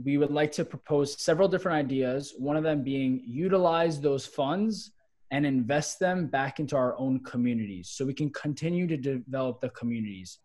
we 0.04 0.18
would 0.18 0.32
like 0.32 0.52
to 0.54 0.66
propose 0.66 1.22
several 1.22 1.48
different 1.48 1.78
ideas, 1.78 2.34
one 2.40 2.58
of 2.58 2.64
them 2.64 2.84
being 2.84 3.24
utilize 3.26 4.02
those 4.02 4.26
funds 4.26 4.92
and 5.30 5.46
invest 5.46 6.00
them 6.00 6.26
back 6.26 6.60
into 6.60 6.76
our 6.76 6.98
own 6.98 7.20
communities 7.24 7.90
so 7.90 8.04
we 8.04 8.16
can 8.16 8.32
continue 8.32 8.88
to 8.88 8.98
develop 8.98 9.62
the 9.62 9.70
communities. 9.70 10.40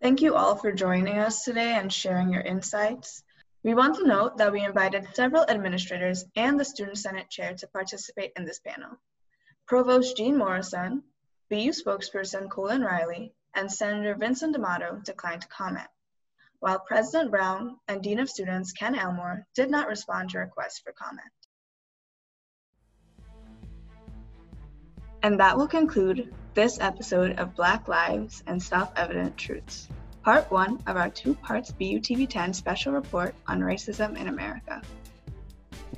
Thank 0.00 0.20
you 0.20 0.34
all 0.34 0.56
for 0.56 0.72
joining 0.72 1.18
us 1.18 1.44
today 1.44 1.74
and 1.74 1.92
sharing 1.92 2.32
your 2.32 2.42
insights. 2.42 3.22
We 3.62 3.74
want 3.74 3.94
to 3.96 4.06
note 4.08 4.38
that 4.38 4.50
we 4.50 4.64
invited 4.64 5.06
several 5.14 5.48
administrators 5.48 6.24
and 6.34 6.58
the 6.58 6.64
Student 6.64 6.98
Senate 6.98 7.30
Chair 7.30 7.54
to 7.54 7.68
participate 7.68 8.32
in 8.36 8.44
this 8.44 8.58
panel. 8.58 8.98
Provost 9.68 10.16
Jean 10.16 10.36
Morrison, 10.36 11.04
BU 11.52 11.72
spokesperson 11.72 12.48
Colin 12.48 12.80
Riley, 12.80 13.34
and 13.54 13.70
Senator 13.70 14.14
Vincent 14.14 14.54
D'Amato 14.54 15.02
declined 15.04 15.42
to 15.42 15.48
comment, 15.48 15.86
while 16.60 16.78
President 16.78 17.30
Brown 17.30 17.76
and 17.86 18.02
Dean 18.02 18.20
of 18.20 18.30
Students 18.30 18.72
Ken 18.72 18.94
Elmore 18.94 19.46
did 19.54 19.70
not 19.70 19.86
respond 19.86 20.30
to 20.30 20.38
requests 20.38 20.78
for 20.78 20.92
comment. 20.92 21.28
And 25.22 25.38
that 25.40 25.58
will 25.58 25.68
conclude 25.68 26.32
this 26.54 26.80
episode 26.80 27.38
of 27.38 27.54
Black 27.54 27.86
Lives 27.86 28.42
and 28.46 28.62
Self-Evident 28.62 29.36
Truths, 29.36 29.88
part 30.22 30.50
one 30.50 30.82
of 30.86 30.96
our 30.96 31.10
two 31.10 31.34
parts 31.34 31.70
BUTV 31.70 32.30
10 32.30 32.54
special 32.54 32.94
report 32.94 33.34
on 33.46 33.60
racism 33.60 34.18
in 34.18 34.28
America. 34.28 34.80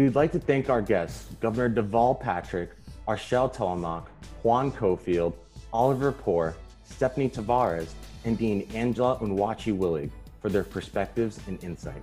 We'd 0.01 0.17
like 0.17 0.33
to 0.33 0.41
thank 0.41 0.69
our 0.69 0.83
guests, 0.83 1.33
Governor 1.39 1.71
Deval 1.81 2.19
Patrick, 2.19 2.71
Archelle 3.07 3.55
Thelemaque, 3.55 4.09
Juan 4.43 4.73
Cofield, 4.73 5.35
Oliver 5.75 6.13
Pour, 6.13 6.55
Stephanie 6.85 7.29
Tavares, 7.29 7.93
and 8.25 8.39
Dean 8.39 8.67
Angela 8.75 9.19
Onwuachi 9.19 9.77
Willig 9.77 10.11
for 10.41 10.49
their 10.49 10.63
perspectives 10.63 11.41
and 11.49 11.63
insight. 11.65 12.03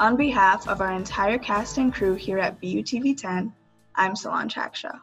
On 0.00 0.16
behalf 0.16 0.66
of 0.66 0.80
our 0.80 0.92
entire 0.92 1.38
cast 1.38 1.76
and 1.76 1.92
crew 1.92 2.14
here 2.14 2.38
at 2.38 2.58
BUTV 2.60 3.16
10, 3.16 3.52
I'm 3.94 4.16
Solange 4.16 4.54
Hackshaw. 4.54 4.98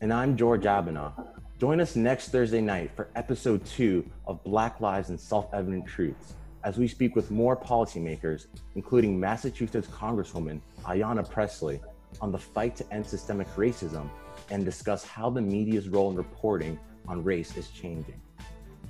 And 0.00 0.12
I'm 0.12 0.36
George 0.36 0.62
Abunaw. 0.62 1.12
Join 1.58 1.80
us 1.80 1.96
next 1.96 2.28
Thursday 2.28 2.60
night 2.60 2.92
for 2.94 3.08
episode 3.16 3.66
two 3.66 4.08
of 4.28 4.42
Black 4.44 4.80
Lives 4.80 5.08
and 5.08 5.18
Self 5.18 5.52
Evident 5.52 5.84
Truths 5.84 6.34
as 6.62 6.78
we 6.78 6.86
speak 6.86 7.16
with 7.16 7.32
more 7.32 7.56
policymakers, 7.56 8.46
including 8.76 9.18
Massachusetts 9.18 9.88
Congresswoman 9.88 10.60
Ayanna 10.84 11.28
Pressley, 11.28 11.80
on 12.20 12.30
the 12.30 12.38
fight 12.38 12.76
to 12.76 12.92
end 12.92 13.04
systemic 13.04 13.48
racism 13.56 14.08
and 14.50 14.64
discuss 14.64 15.04
how 15.04 15.30
the 15.30 15.40
media's 15.40 15.88
role 15.88 16.10
in 16.10 16.16
reporting 16.16 16.78
on 17.06 17.22
race 17.22 17.56
is 17.56 17.68
changing. 17.68 18.20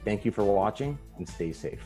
Thank 0.05 0.25
you 0.25 0.31
for 0.31 0.45
watching 0.45 0.99
and 1.17 1.29
stay 1.29 1.53
safe. 1.53 1.83